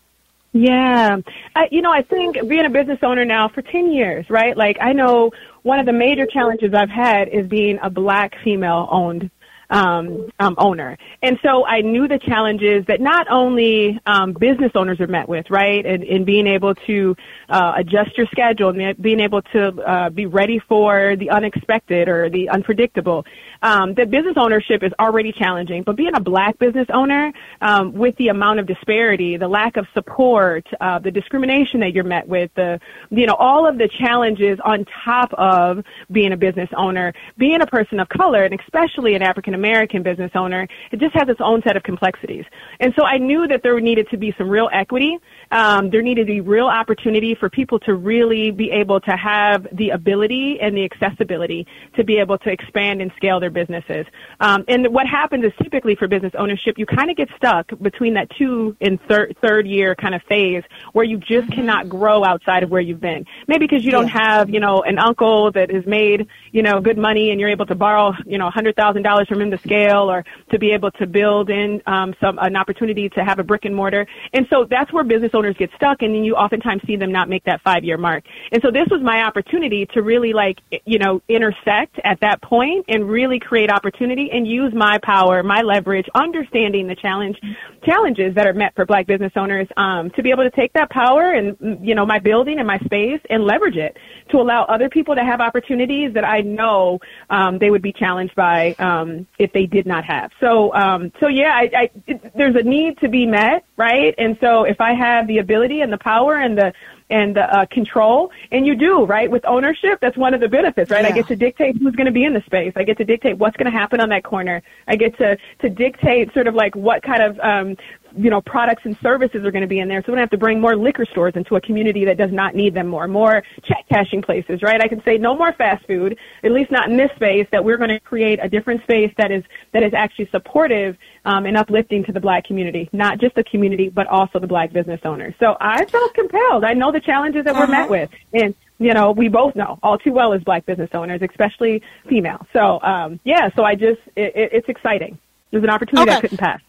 Yeah. 0.56 1.18
I, 1.56 1.68
you 1.72 1.82
know, 1.82 1.92
I 1.92 2.04
think 2.04 2.48
being 2.48 2.66
a 2.66 2.70
business 2.70 3.00
owner 3.02 3.26
now 3.26 3.50
for 3.50 3.64
10 3.64 3.92
years, 3.92 4.30
right? 4.30 4.56
Like, 4.56 4.78
I 4.80 4.94
know 4.94 5.32
one 5.64 5.80
of 5.80 5.88
the 5.88 5.94
major 5.94 6.28
challenges 6.28 6.76
I've 6.76 6.92
had 6.92 7.28
is 7.30 7.48
being 7.48 7.80
a 7.82 7.90
black 7.90 8.36
female 8.44 8.88
owned 8.92 9.32
um, 9.74 10.30
um, 10.40 10.56
owner. 10.60 10.98
And 11.24 11.40
so 11.42 11.66
I 11.66 11.82
knew 11.82 12.08
the 12.08 12.20
challenges 12.20 12.86
that 12.88 13.02
not 13.02 13.28
only 13.30 14.00
um, 14.06 14.34
business 14.34 14.72
owners 14.76 15.00
are 15.00 15.08
met 15.08 15.28
with, 15.28 15.50
right, 15.50 15.84
and, 15.84 16.04
and 16.04 16.26
being 16.26 16.46
able 16.46 16.76
to 16.76 17.16
uh, 17.50 17.74
adjust 17.78 18.16
your 18.16 18.28
schedule 18.28 18.70
and 18.70 19.02
being 19.02 19.20
able 19.20 19.42
to 19.42 19.70
uh, 19.82 20.10
be 20.12 20.28
ready 20.28 20.60
for 20.60 21.16
the 21.16 21.32
unexpected 21.32 22.08
or 22.08 22.30
the 22.30 22.50
unpredictable. 22.50 23.26
Um, 23.64 23.94
that 23.94 24.12
business 24.12 24.36
ownership 24.38 24.84
is 24.84 24.92
already 25.00 25.32
challenging, 25.32 25.84
but 25.84 25.96
being 25.96 26.14
a 26.16 26.20
black 26.20 26.60
business 26.60 26.88
owner 26.94 27.32
um, 27.62 27.94
with 27.94 28.14
the 28.18 28.28
amount 28.28 28.60
of 28.60 28.68
disparity, 28.68 29.38
the 29.38 29.48
lack 29.48 29.78
of 29.78 29.88
support, 29.94 30.68
uh, 30.82 31.00
the 31.00 31.12
discrimination 31.12 31.80
that 31.80 31.94
you're 31.94 32.04
met 32.04 32.28
with, 32.28 32.52
the 32.56 32.78
you 33.10 33.26
know 33.26 33.36
all 33.36 33.66
of 33.66 33.78
the 33.78 33.88
challenges 34.00 34.60
on 34.66 34.86
top 35.06 35.32
of 35.34 35.84
being 36.12 36.34
a 36.34 36.38
business 36.38 36.70
owner, 36.76 37.14
being 37.38 37.62
a 37.62 37.66
person 37.66 38.02
of 38.02 38.10
color, 38.10 38.44
and 38.44 38.60
especially 38.60 39.16
an 39.16 39.22
African 39.24 39.54
American 39.54 40.04
business 40.04 40.32
owner, 40.36 40.68
it 40.92 41.00
just 41.00 41.14
has 41.14 41.30
its 41.30 41.40
own 41.40 41.62
set 41.66 41.78
of 41.78 41.84
complexities. 41.84 42.44
And 42.82 42.94
so 42.98 43.06
I 43.06 43.18
knew 43.18 43.48
that 43.48 43.64
there 43.64 43.80
needed 43.80 44.10
to 44.10 44.18
be 44.18 44.36
some 44.38 44.50
real 44.50 44.70
equity. 44.74 45.18
Um, 45.52 45.90
there 45.90 46.02
needed 46.02 46.28
to 46.28 46.34
be 46.34 46.42
real 46.42 46.68
opportunity 46.68 47.34
for 47.34 47.50
people 47.50 47.80
to 47.80 47.96
really 47.96 48.52
be 48.52 48.72
able 48.72 49.00
to 49.00 49.16
have 49.16 49.68
the 49.72 49.92
ability 49.92 50.60
and 50.62 50.76
the 50.76 50.84
accessibility 50.84 51.66
to 51.96 52.04
be 52.04 52.18
able 52.18 52.38
to 52.40 52.50
expand 52.50 53.02
and 53.02 53.10
scale 53.16 53.40
their 53.40 53.53
businesses. 53.54 54.06
Um, 54.40 54.66
and 54.68 54.88
what 54.94 55.08
happens 55.08 55.46
is 55.46 55.52
typically 55.62 55.96
for 55.96 56.08
business 56.08 56.34
ownership, 56.38 56.78
you 56.78 56.86
kind 56.86 57.10
of 57.10 57.18
get 57.18 57.30
stuck 57.38 57.72
between 57.82 58.16
that 58.16 58.30
two 58.38 58.76
and 58.82 59.00
third 59.08 59.38
third 59.42 59.68
year 59.68 59.96
kind 59.96 60.16
of 60.16 60.22
phase 60.24 60.64
where 60.94 61.06
you 61.06 61.18
just 61.18 61.52
cannot 61.52 61.90
grow 61.90 62.24
outside 62.24 62.64
of 62.64 62.70
where 62.70 62.82
you've 62.82 63.02
been. 63.02 63.26
Maybe 63.48 63.66
because 63.68 63.86
you 63.86 63.92
don't 63.92 64.08
have, 64.08 64.50
you 64.50 64.60
know, 64.60 64.82
an 64.82 65.00
uncle 65.00 65.52
that 65.52 65.72
has 65.72 65.86
made, 65.86 66.28
you 66.52 66.62
know, 66.62 66.82
good 66.82 66.98
money 66.98 67.32
and 67.32 67.40
you're 67.40 67.50
able 67.50 67.66
to 67.68 67.76
borrow, 67.76 68.14
you 68.26 68.38
know, 68.38 68.50
$100,000 68.50 69.28
from 69.28 69.42
him 69.42 69.52
to 69.52 69.58
scale 69.58 70.10
or 70.12 70.26
to 70.52 70.60
be 70.60 70.72
able 70.72 70.92
to 70.92 71.08
build 71.08 71.50
in 71.50 71.82
um, 71.88 72.14
some 72.20 72.38
an 72.40 72.56
opportunity 72.56 73.10
to 73.10 73.24
have 73.24 73.40
a 73.40 73.44
brick 73.44 73.66
and 73.66 73.76
mortar. 73.76 74.08
And 74.34 74.48
so 74.50 74.66
that's 74.70 74.92
where 74.92 75.04
business 75.04 75.32
owners 75.34 75.56
get 75.58 75.72
stuck, 75.76 76.02
and 76.02 76.14
then 76.16 76.24
you 76.24 76.36
oftentimes 76.36 76.82
see 76.86 76.96
them 76.96 77.12
not 77.12 77.30
make 77.30 77.44
that 77.46 77.62
five 77.62 77.84
year 77.84 77.98
mark. 77.98 78.24
And 78.52 78.62
so 78.62 78.72
this 78.72 78.88
was 78.90 79.02
my 79.02 79.24
opportunity 79.24 79.86
to 79.94 80.02
really 80.02 80.34
like 80.34 80.60
you 80.86 81.00
know 81.00 81.22
intersect 81.28 82.00
at 82.04 82.20
that 82.22 82.42
point 82.42 82.86
and 82.88 83.08
really 83.08 83.40
create 83.44 83.72
opportunity 83.72 84.30
and 84.32 84.48
use 84.48 84.74
my 84.74 84.98
power, 85.04 85.44
my 85.44 85.62
leverage, 85.62 86.08
understanding 86.16 86.88
the 86.88 86.96
challenge 86.96 87.38
challenges 87.86 88.34
that 88.36 88.48
are 88.48 88.54
met 88.54 88.74
for 88.76 88.86
Black 88.86 89.08
business 89.08 89.32
owners 89.36 89.68
um, 89.78 90.10
to 90.12 90.24
be 90.24 90.32
able 90.32 90.44
to 90.44 90.52
take 90.52 90.72
that 90.74 90.90
power 90.90 91.34
and 91.34 91.86
you 91.86 91.96
know 91.96 92.06
my 92.06 92.20
building 92.20 92.60
and 92.60 92.68
my 92.68 92.80
space 92.80 93.20
and 93.30 93.44
leverage 93.44 93.76
it 93.76 93.98
to 94.32 94.38
allow 94.38 94.64
other 94.64 94.90
people 94.90 95.16
to 95.16 95.22
have 95.22 95.42
opportunities 95.42 96.14
that 96.14 96.24
I 96.24 96.42
know 96.42 97.00
um, 97.30 97.60
they 97.60 97.70
would 97.70 97.82
be 97.82 97.94
challenged 97.94 98.36
by 98.36 98.74
um, 98.80 99.28
if 99.40 99.52
they 99.54 99.66
did 99.66 99.86
not 99.86 100.04
have. 100.06 100.32
So, 100.40 100.74
um, 100.74 101.12
so 101.20 101.28
yeah, 101.28 101.52
I, 101.54 101.70
I, 101.76 101.90
it, 102.08 102.32
there's 102.36 102.56
a 102.56 102.64
need 102.64 102.98
to 103.00 103.10
be 103.10 103.26
met, 103.26 103.66
right? 103.78 104.14
And 104.18 104.38
so 104.42 104.64
if 104.64 104.80
I 104.80 104.94
have 104.94 105.28
the 105.28 105.40
ability 105.40 105.82
and 105.82 105.92
the 105.92 105.98
power 105.98 106.36
and 106.36 106.58
the 106.58 106.74
and 107.14 107.36
the 107.36 107.44
uh, 107.44 107.66
control, 107.68 108.32
and 108.52 108.66
you 108.66 108.76
do, 108.76 109.06
right? 109.06 109.30
With 109.30 109.46
ownership, 109.46 110.00
that's 110.02 110.18
one 110.18 110.34
of 110.34 110.42
the 110.42 110.50
benefits, 110.50 110.90
right? 110.90 111.04
Yeah. 111.04 111.10
I 111.10 111.12
get 111.12 111.28
to 111.28 111.36
dictate 111.36 111.78
who's 111.78 111.96
going 111.96 112.08
to 112.08 112.12
be 112.12 112.26
in 112.26 112.34
the 112.34 112.42
space. 112.48 112.74
I 112.76 112.84
get 112.84 112.98
to 112.98 113.06
dictate 113.06 113.38
what's 113.38 113.56
going 113.56 113.72
to 113.72 113.78
happen 113.78 114.02
on 114.02 114.10
that 114.10 114.24
corner. 114.24 114.64
I 114.88 114.96
get 114.96 115.16
to 115.20 115.38
to 115.62 115.70
dictate 115.70 116.34
sort 116.34 116.48
of 116.48 116.56
like 116.56 116.76
what 116.76 117.04
kind 117.04 117.22
of 117.22 117.40
um, 117.40 117.78
you 118.16 118.30
know, 118.30 118.42
products 118.42 118.84
and 118.86 118.98
services 119.02 119.44
are 119.44 119.52
going 119.52 119.62
to 119.62 119.68
be 119.68 119.80
in 119.80 119.88
there. 119.88 120.02
So 120.02 120.12
we 120.12 120.16
don't 120.16 120.24
have 120.24 120.30
to 120.32 120.38
bring 120.38 120.60
more 120.62 120.76
liquor 120.76 121.06
stores 121.06 121.34
into 121.36 121.56
a 121.56 121.62
community 121.62 122.06
that 122.06 122.18
does 122.18 122.32
not 122.32 122.56
need 122.56 122.74
them 122.74 122.88
more, 122.88 123.08
more 123.08 123.44
check 123.64 123.86
cashing 123.90 124.22
places, 124.22 124.62
right? 124.62 124.82
I 124.82 124.88
can 124.88 125.04
say 125.04 125.18
no 125.18 125.36
more 125.36 125.54
fast 125.54 125.86
food, 125.88 126.18
at 126.44 126.52
least 126.52 126.72
not 126.72 126.90
in 126.90 126.98
this 126.98 127.12
space, 127.16 127.48
that 127.52 127.64
we're 127.64 127.78
going 127.78 127.90
to 127.90 128.00
create 128.00 128.40
a 128.42 128.50
different 128.50 128.84
space 128.84 129.12
that 129.18 129.32
is, 129.32 129.44
that 129.72 129.84
is 129.84 129.94
actually 129.94 130.30
supportive, 130.32 130.98
um, 131.26 131.46
and 131.46 131.58
uplifting 131.58 132.04
to 132.06 132.12
the 132.12 132.20
black 132.20 132.44
community, 132.46 132.90
not 132.94 133.20
just 133.20 133.36
the 133.36 133.44
community, 133.46 133.90
but 133.90 134.08
also 134.08 134.40
the 134.40 134.48
black 134.48 134.74
business 134.74 135.00
owners. 135.06 135.34
So 135.40 135.56
I 135.60 135.86
felt 135.86 136.14
compelled. 136.14 136.64
I 136.64 136.74
know 136.74 136.92
the 136.92 137.00
challenges 137.04 137.46
that 137.46 137.56
we're 137.56 137.68
met 137.68 137.90
with 137.90 138.10
and 138.34 138.56
you 138.80 138.94
know, 138.94 139.12
we 139.12 139.30
both 139.30 139.56
know 139.56 139.80
all 139.82 139.98
too 139.98 140.12
well 140.12 140.34
as 140.34 140.44
black 140.44 140.66
business 140.66 140.90
owners, 140.94 141.22
especially 141.22 141.82
female. 142.10 142.46
So, 142.52 142.82
um, 142.82 143.20
yeah, 143.24 143.50
so 143.56 143.64
I 143.64 143.76
just, 143.76 144.02
it, 144.16 144.36
it, 144.36 144.50
it's 144.52 144.70
exciting. 144.70 145.18
There's 145.52 145.64
an 145.64 145.70
opportunity 145.70 146.10
Okay. 146.10 146.18
I 146.18 146.22
couldn't 146.22 146.38
pass. 146.38 146.60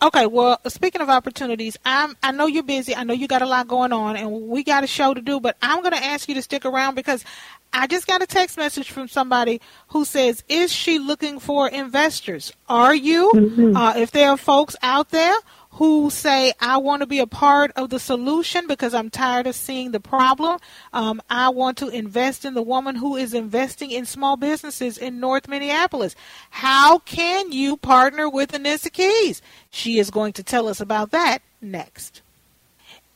Okay, 0.00 0.26
well, 0.26 0.60
speaking 0.68 1.00
of 1.00 1.08
opportunities, 1.08 1.76
I'm 1.84 2.16
I 2.22 2.30
know 2.30 2.46
you're 2.46 2.62
busy. 2.62 2.94
I 2.94 3.02
know 3.02 3.14
you 3.14 3.26
got 3.26 3.42
a 3.42 3.46
lot 3.46 3.66
going 3.66 3.92
on 3.92 4.16
and 4.16 4.42
we 4.48 4.62
got 4.62 4.84
a 4.84 4.86
show 4.86 5.12
to 5.12 5.20
do, 5.20 5.40
but 5.40 5.56
I'm 5.60 5.80
going 5.80 5.92
to 5.92 6.04
ask 6.04 6.28
you 6.28 6.36
to 6.36 6.42
stick 6.42 6.64
around 6.64 6.94
because 6.94 7.24
I 7.72 7.88
just 7.88 8.06
got 8.06 8.22
a 8.22 8.26
text 8.26 8.56
message 8.56 8.92
from 8.92 9.08
somebody 9.08 9.60
who 9.88 10.04
says, 10.04 10.44
"Is 10.48 10.72
she 10.72 11.00
looking 11.00 11.40
for 11.40 11.68
investors? 11.68 12.52
Are 12.68 12.94
you? 12.94 13.32
Uh, 13.74 13.94
if 13.96 14.12
there 14.12 14.30
are 14.30 14.36
folks 14.36 14.76
out 14.82 15.08
there 15.10 15.34
who 15.78 16.10
say, 16.10 16.52
I 16.60 16.78
want 16.78 17.02
to 17.02 17.06
be 17.06 17.20
a 17.20 17.26
part 17.26 17.70
of 17.76 17.90
the 17.90 18.00
solution 18.00 18.66
because 18.66 18.94
I'm 18.94 19.10
tired 19.10 19.46
of 19.46 19.54
seeing 19.54 19.92
the 19.92 20.00
problem. 20.00 20.58
Um, 20.92 21.22
I 21.30 21.50
want 21.50 21.78
to 21.78 21.88
invest 21.88 22.44
in 22.44 22.54
the 22.54 22.62
woman 22.62 22.96
who 22.96 23.14
is 23.14 23.32
investing 23.32 23.92
in 23.92 24.04
small 24.04 24.36
businesses 24.36 24.98
in 24.98 25.20
North 25.20 25.46
Minneapolis. 25.46 26.16
How 26.50 26.98
can 26.98 27.52
you 27.52 27.76
partner 27.76 28.28
with 28.28 28.50
Anissa 28.50 28.92
Keyes? 28.92 29.40
She 29.70 30.00
is 30.00 30.10
going 30.10 30.32
to 30.32 30.42
tell 30.42 30.66
us 30.66 30.80
about 30.80 31.12
that 31.12 31.42
next. 31.62 32.22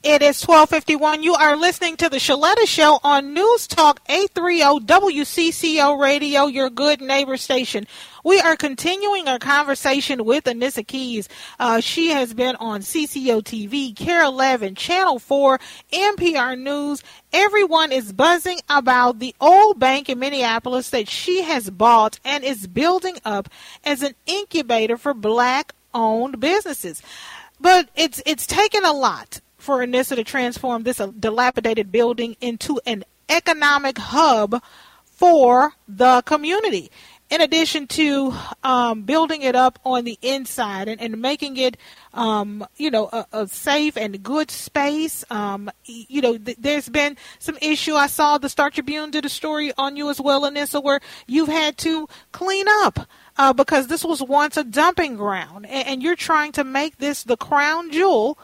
It 0.02 0.20
is 0.20 0.42
1251. 0.42 1.22
You 1.22 1.34
are 1.34 1.54
listening 1.54 1.96
to 1.98 2.08
the 2.08 2.16
Sheletta 2.16 2.66
Show 2.66 2.98
on 3.04 3.34
News 3.34 3.68
Talk 3.68 4.00
830 4.08 4.84
WCCO 4.84 5.96
Radio, 5.96 6.46
your 6.46 6.70
good 6.70 7.00
neighbor 7.00 7.36
station. 7.36 7.86
We 8.24 8.40
are 8.40 8.56
continuing 8.56 9.28
our 9.28 9.38
conversation 9.38 10.24
with 10.24 10.42
Anissa 10.46 10.84
Keyes. 10.84 11.28
Uh, 11.60 11.78
she 11.78 12.08
has 12.08 12.34
been 12.34 12.56
on 12.56 12.80
CCO 12.80 13.44
TV, 13.44 13.94
KARE 13.94 14.24
11, 14.24 14.74
Channel 14.74 15.20
4, 15.20 15.60
NPR 15.92 16.58
News. 16.58 17.04
Everyone 17.32 17.92
is 17.92 18.12
buzzing 18.12 18.58
about 18.68 19.20
the 19.20 19.36
old 19.40 19.78
bank 19.78 20.08
in 20.08 20.18
Minneapolis 20.18 20.90
that 20.90 21.08
she 21.08 21.42
has 21.42 21.70
bought 21.70 22.18
and 22.24 22.42
is 22.42 22.66
building 22.66 23.18
up 23.24 23.48
as 23.84 24.02
an 24.02 24.16
incubator 24.26 24.96
for 24.96 25.14
black 25.14 25.76
owned 25.94 26.40
businesses. 26.40 27.02
But 27.60 27.88
it's 27.94 28.20
it's 28.26 28.48
taken 28.48 28.84
a 28.84 28.92
lot 28.92 29.40
for 29.62 29.78
Anissa 29.78 30.16
to 30.16 30.24
transform 30.24 30.82
this 30.82 31.00
uh, 31.00 31.06
dilapidated 31.18 31.92
building 31.92 32.36
into 32.40 32.80
an 32.84 33.04
economic 33.28 33.96
hub 33.96 34.62
for 35.04 35.72
the 35.86 36.22
community. 36.22 36.90
In 37.30 37.40
addition 37.40 37.86
to 37.86 38.34
um, 38.62 39.04
building 39.04 39.40
it 39.40 39.54
up 39.54 39.78
on 39.86 40.04
the 40.04 40.18
inside 40.20 40.88
and, 40.88 41.00
and 41.00 41.22
making 41.22 41.56
it, 41.56 41.78
um, 42.12 42.66
you 42.76 42.90
know, 42.90 43.08
a, 43.10 43.26
a 43.32 43.48
safe 43.48 43.96
and 43.96 44.22
good 44.22 44.50
space. 44.50 45.24
Um, 45.30 45.70
you 45.86 46.20
know, 46.20 46.36
th- 46.36 46.58
there's 46.60 46.90
been 46.90 47.16
some 47.38 47.56
issue. 47.62 47.94
I 47.94 48.08
saw 48.08 48.36
the 48.36 48.50
Star 48.50 48.68
Tribune 48.68 49.12
did 49.12 49.24
a 49.24 49.30
story 49.30 49.72
on 49.78 49.96
you 49.96 50.10
as 50.10 50.20
well, 50.20 50.42
Anissa, 50.42 50.82
where 50.82 51.00
you've 51.26 51.48
had 51.48 51.78
to 51.78 52.06
clean 52.32 52.66
up 52.68 53.08
uh, 53.38 53.54
because 53.54 53.86
this 53.86 54.04
was 54.04 54.22
once 54.22 54.58
a 54.58 54.64
dumping 54.64 55.16
ground, 55.16 55.64
and, 55.66 55.88
and 55.88 56.02
you're 56.02 56.16
trying 56.16 56.52
to 56.52 56.64
make 56.64 56.98
this 56.98 57.22
the 57.22 57.36
crown 57.38 57.90
jewel 57.90 58.38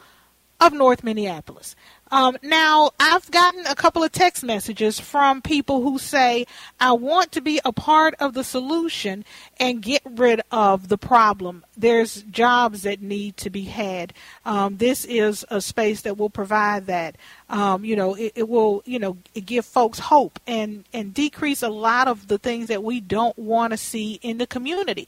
of 0.59 0.73
North 0.73 1.03
Minneapolis. 1.03 1.75
Um, 2.11 2.37
now, 2.41 2.91
I've 2.99 3.29
gotten 3.29 3.65
a 3.67 3.75
couple 3.75 4.03
of 4.03 4.11
text 4.11 4.43
messages 4.43 4.99
from 4.99 5.41
people 5.41 5.81
who 5.81 5.99
say, 5.99 6.45
I 6.79 6.93
want 6.93 7.31
to 7.33 7.41
be 7.41 7.61
a 7.63 7.71
part 7.71 8.15
of 8.19 8.33
the 8.33 8.43
solution 8.43 9.25
and 9.59 9.81
get 9.81 10.01
rid 10.05 10.41
of 10.51 10.87
the 10.87 10.97
problem. 10.97 11.63
There's 11.79 12.23
jobs 12.23 12.83
that 12.83 13.01
need 13.01 13.37
to 13.37 13.49
be 13.49 13.63
had. 13.63 14.13
Um, 14.45 14.77
this 14.77 15.05
is 15.05 15.45
a 15.49 15.61
space 15.61 16.01
that 16.01 16.17
will 16.17 16.29
provide 16.29 16.87
that. 16.87 17.15
Um, 17.49 17.85
you 17.85 17.95
know, 17.95 18.15
it, 18.15 18.33
it 18.35 18.49
will, 18.49 18.83
you 18.85 18.99
know, 18.99 19.17
give 19.33 19.65
folks 19.65 19.97
hope 19.97 20.39
and, 20.45 20.83
and 20.93 21.13
decrease 21.13 21.63
a 21.63 21.69
lot 21.69 22.07
of 22.07 22.27
the 22.27 22.37
things 22.37 22.67
that 22.67 22.83
we 22.83 22.99
don't 22.99 23.37
want 23.39 23.71
to 23.71 23.77
see 23.77 24.19
in 24.21 24.37
the 24.37 24.45
community. 24.45 25.07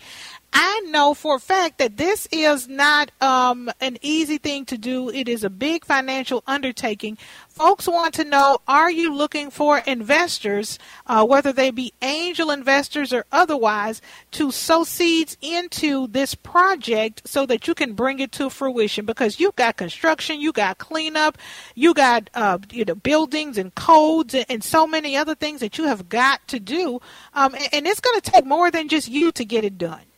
I 0.54 0.82
know 0.90 1.14
for 1.14 1.36
a 1.36 1.40
fact 1.40 1.78
that 1.78 1.98
this 1.98 2.28
is 2.32 2.68
not 2.68 3.12
um, 3.22 3.72
an 3.80 3.98
easy 4.02 4.38
thing 4.38 4.66
to 4.66 4.78
do. 4.78 5.10
It 5.10 5.30
is 5.30 5.44
a 5.44 5.50
big 5.50 5.86
financial 5.86 6.44
undertaking. 6.48 7.18
Folks 7.54 7.86
want 7.86 8.14
to 8.14 8.24
know 8.24 8.60
are 8.66 8.90
you 8.90 9.14
looking 9.14 9.52
for 9.52 9.80
investors, 9.80 10.80
uh, 11.06 11.26
whether 11.26 11.52
they 11.52 11.70
be 11.70 11.94
angel 12.02 12.50
investors 12.50 13.12
or 13.12 13.26
otherwise, 13.30 14.02
to 14.32 14.52
sow 14.52 14.86
seeds 14.86 15.36
into 15.42 16.08
this 16.08 16.34
project 16.34 17.24
so 17.26 17.46
that 17.46 17.68
you 17.68 17.76
can 17.76 17.94
bring 17.94 18.20
it 18.20 18.32
to 18.32 18.50
fruition? 18.50 19.06
Because 19.06 19.40
you've 19.40 19.58
got 19.58 19.76
construction, 19.76 20.40
you 20.40 20.54
got 20.54 20.78
cleanup, 20.78 21.38
you 21.76 21.94
got 21.94 22.30
uh, 22.34 22.58
you 22.72 22.86
know 22.86 22.96
buildings 22.96 23.58
and 23.58 23.76
codes 23.76 24.34
and, 24.34 24.46
and 24.48 24.64
so 24.64 24.88
many 24.88 25.18
other 25.18 25.36
things 25.36 25.60
that 25.60 25.78
you 25.78 25.84
have 25.84 26.08
got 26.08 26.48
to 26.48 26.60
do, 26.60 27.02
um, 27.34 27.54
and, 27.54 27.68
and 27.74 27.88
it's 27.88 28.00
going 28.00 28.20
to 28.20 28.32
take 28.32 28.46
more 28.46 28.72
than 28.72 28.88
just 28.88 29.10
you 29.10 29.30
to 29.34 29.44
get 29.44 29.66
it 29.66 29.78
done. 29.78 30.11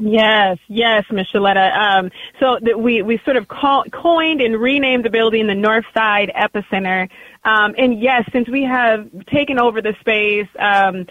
Yes, 0.00 0.56
yes, 0.66 1.04
Ms. 1.10 1.26
Sheletta. 1.32 1.76
Um, 1.76 2.10
so 2.40 2.58
we 2.78 3.02
we 3.02 3.20
sort 3.24 3.36
of 3.36 3.48
call, 3.48 3.84
coined 3.92 4.40
and 4.40 4.58
renamed 4.58 5.04
the 5.04 5.10
building 5.10 5.46
the 5.46 5.54
North 5.54 5.84
Side 5.92 6.32
Epicenter. 6.34 7.08
Um, 7.44 7.74
and 7.76 8.00
yes, 8.00 8.24
since 8.32 8.48
we 8.48 8.62
have 8.62 9.08
taken 9.26 9.58
over 9.58 9.82
the 9.82 9.94
space, 10.00 10.48
um, 10.58 11.06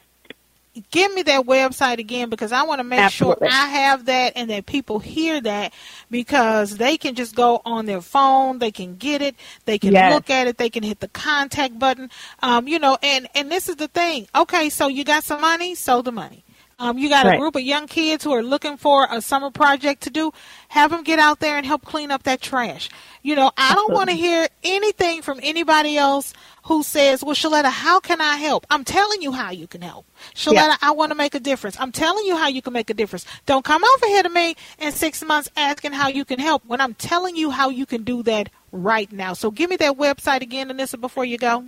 give 0.90 1.12
me 1.14 1.22
that 1.22 1.44
website 1.46 1.98
again 1.98 2.28
because 2.30 2.52
I 2.52 2.62
want 2.62 2.80
to 2.80 2.84
make 2.84 3.00
Absolutely. 3.00 3.48
sure 3.48 3.56
I 3.58 3.68
have 3.68 4.06
that 4.06 4.32
and 4.36 4.50
that 4.50 4.66
people 4.66 4.98
hear 4.98 5.40
that 5.42 5.72
because 6.10 6.76
they 6.76 6.96
can 6.96 7.14
just 7.14 7.34
go 7.34 7.62
on 7.64 7.86
their 7.86 8.00
phone, 8.00 8.58
they 8.58 8.70
can 8.70 8.96
get 8.96 9.22
it, 9.22 9.36
they 9.64 9.78
can 9.78 9.92
Yes. 9.92 10.12
look 10.12 10.30
at 10.30 10.46
it, 10.46 10.58
they 10.58 10.70
can 10.70 10.82
hit 10.82 11.00
the 11.00 11.08
contact 11.08 11.78
button. 11.78 12.10
Um, 12.42 12.68
you 12.68 12.78
know, 12.78 12.98
and 13.02 13.28
and 13.34 13.50
this 13.50 13.68
is 13.68 13.76
the 13.76 13.88
thing. 13.88 14.26
Okay, 14.34 14.70
so 14.70 14.88
you 14.88 15.04
got 15.04 15.24
some 15.24 15.40
money, 15.40 15.74
so 15.74 16.02
the 16.02 16.12
money. 16.12 16.44
Um, 16.78 16.98
you 16.98 17.08
got 17.08 17.26
a 17.26 17.38
group 17.38 17.56
of 17.56 17.62
young 17.62 17.86
kids 17.86 18.22
who 18.22 18.32
are 18.32 18.42
looking 18.42 18.76
for 18.76 19.08
a 19.10 19.22
summer 19.22 19.50
project 19.50 20.02
to 20.02 20.10
do. 20.10 20.30
Have 20.68 20.90
them 20.90 21.04
get 21.04 21.18
out 21.18 21.40
there 21.40 21.56
and 21.56 21.64
help 21.64 21.86
clean 21.86 22.10
up 22.10 22.24
that 22.24 22.42
trash. 22.42 22.90
You 23.22 23.34
know, 23.34 23.50
I 23.56 23.74
don't 23.74 23.94
want 23.94 24.10
to 24.10 24.14
hear 24.14 24.46
anything 24.62 25.22
from 25.22 25.40
anybody 25.42 25.96
else 25.96 26.34
who 26.64 26.82
says, 26.82 27.24
"Well, 27.24 27.34
Sheletta, 27.34 27.70
how 27.70 27.98
can 27.98 28.20
I 28.20 28.36
help?" 28.36 28.66
I'm 28.68 28.84
telling 28.84 29.22
you 29.22 29.32
how 29.32 29.52
you 29.52 29.66
can 29.66 29.80
help. 29.80 30.04
Sheletta, 30.34 30.52
Yeah. 30.52 30.76
I 30.82 30.90
want 30.90 31.12
to 31.12 31.16
make 31.16 31.34
a 31.34 31.40
difference. 31.40 31.80
I'm 31.80 31.92
telling 31.92 32.26
you 32.26 32.36
how 32.36 32.48
you 32.48 32.60
can 32.60 32.74
make 32.74 32.90
a 32.90 32.94
difference. 32.94 33.24
Don't 33.46 33.64
come 33.64 33.82
over 33.82 34.06
here 34.08 34.22
to 34.22 34.28
me 34.28 34.54
in 34.78 34.92
six 34.92 35.24
months 35.24 35.48
asking 35.56 35.92
how 35.92 36.08
you 36.08 36.26
can 36.26 36.38
help 36.38 36.62
when 36.66 36.82
I'm 36.82 36.92
telling 36.92 37.36
you 37.36 37.50
how 37.50 37.70
you 37.70 37.86
can 37.86 38.02
do 38.04 38.22
that 38.24 38.50
right 38.70 39.10
now. 39.10 39.32
So 39.32 39.50
give 39.50 39.70
me 39.70 39.76
that 39.76 39.96
website 39.96 40.42
again, 40.42 40.68
Anissa, 40.68 41.00
before 41.00 41.24
you 41.24 41.38
go. 41.38 41.64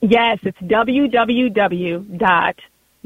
Yes, 0.00 0.38
it's 0.44 0.58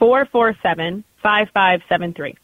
763-447-5573. 0.00 2.36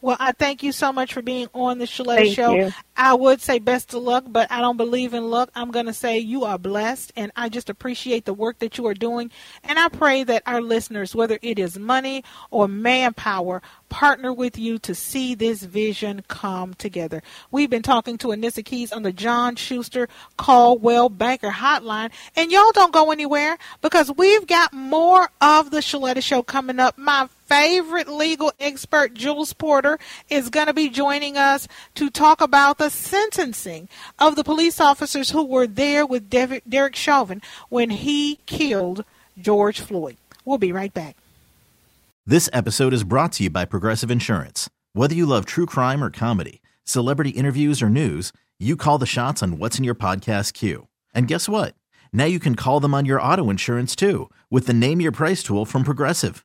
Well, 0.00 0.16
I 0.20 0.30
thank 0.30 0.62
you 0.62 0.70
so 0.70 0.92
much 0.92 1.12
for 1.12 1.22
being 1.22 1.48
on 1.52 1.78
the 1.78 1.86
Thank 1.86 2.36
Show. 2.36 2.54
you. 2.54 2.72
I 2.96 3.14
would 3.14 3.40
say 3.40 3.58
best 3.58 3.94
of 3.94 4.02
luck, 4.02 4.24
but 4.28 4.50
I 4.50 4.60
don't 4.60 4.76
believe 4.76 5.12
in 5.12 5.28
luck. 5.28 5.50
I'm 5.56 5.72
going 5.72 5.86
to 5.86 5.92
say 5.92 6.18
you 6.18 6.44
are 6.44 6.56
blessed, 6.56 7.12
and 7.16 7.32
I 7.34 7.48
just 7.48 7.68
appreciate 7.68 8.24
the 8.24 8.32
work 8.32 8.60
that 8.60 8.78
you 8.78 8.86
are 8.86 8.94
doing. 8.94 9.32
And 9.64 9.76
I 9.76 9.88
pray 9.88 10.22
that 10.22 10.44
our 10.46 10.60
listeners, 10.60 11.16
whether 11.16 11.38
it 11.42 11.58
is 11.58 11.78
money 11.78 12.22
or 12.52 12.68
manpower, 12.68 13.60
partner 13.88 14.32
with 14.32 14.56
you 14.56 14.78
to 14.80 14.94
see 14.94 15.34
this 15.34 15.62
vision 15.64 16.22
come 16.28 16.74
together. 16.74 17.20
We've 17.50 17.70
been 17.70 17.82
talking 17.82 18.18
to 18.18 18.28
Anissa 18.28 18.64
Keyes 18.64 18.92
on 18.92 19.02
the 19.02 19.12
John 19.12 19.56
Schuster 19.56 20.08
Coldwell 20.36 21.08
Banker 21.08 21.50
Hotline, 21.50 22.10
and 22.36 22.52
y'all 22.52 22.72
don't 22.72 22.92
go 22.92 23.10
anywhere 23.10 23.58
because 23.80 24.12
we've 24.16 24.46
got 24.46 24.72
more 24.72 25.28
of 25.40 25.70
the 25.70 25.78
Sheletta 25.78 26.22
Show 26.22 26.42
coming 26.42 26.78
up. 26.78 26.96
My 26.98 27.28
favorite 27.48 28.08
legal 28.08 28.52
expert, 28.60 29.14
Jules 29.14 29.52
Porter, 29.52 29.98
is 30.28 30.50
going 30.50 30.66
to 30.66 30.74
be 30.74 30.88
joining 30.88 31.36
us 31.36 31.66
to 31.94 32.10
talk 32.10 32.40
about 32.40 32.78
the 32.78 32.90
sentencing 32.90 33.88
of 34.18 34.36
the 34.36 34.44
police 34.44 34.80
officers 34.80 35.30
who 35.30 35.44
were 35.44 35.66
there 35.66 36.06
with 36.06 36.30
Derek 36.30 36.94
Chauvin 36.94 37.42
when 37.70 37.90
he 37.90 38.36
killed 38.46 39.04
George 39.40 39.80
Floyd. 39.80 40.16
We'll 40.44 40.58
be 40.58 40.72
right 40.72 40.92
back. 40.92 41.16
This 42.26 42.50
episode 42.52 42.92
is 42.92 43.04
brought 43.04 43.32
to 43.32 43.44
you 43.44 43.50
by 43.50 43.64
Progressive 43.64 44.10
Insurance. 44.10 44.68
Whether 44.92 45.14
you 45.14 45.24
love 45.24 45.46
true 45.46 45.66
crime 45.66 46.04
or 46.04 46.10
comedy, 46.10 46.60
celebrity 46.84 47.30
interviews 47.30 47.80
or 47.80 47.88
news, 47.88 48.32
you 48.58 48.76
call 48.76 48.98
the 48.98 49.06
shots 49.06 49.42
on 49.42 49.58
what's 49.58 49.78
in 49.78 49.84
your 49.84 49.94
podcast 49.94 50.52
queue. 50.52 50.88
And 51.14 51.26
guess 51.26 51.48
what? 51.48 51.74
Now 52.12 52.26
you 52.26 52.38
can 52.38 52.54
call 52.54 52.80
them 52.80 52.94
on 52.94 53.06
your 53.06 53.20
auto 53.20 53.48
insurance 53.48 53.96
too 53.96 54.28
with 54.50 54.66
the 54.66 54.74
Name 54.74 55.00
Your 55.00 55.12
Price 55.12 55.42
tool 55.42 55.64
from 55.64 55.84
Progressive. 55.84 56.44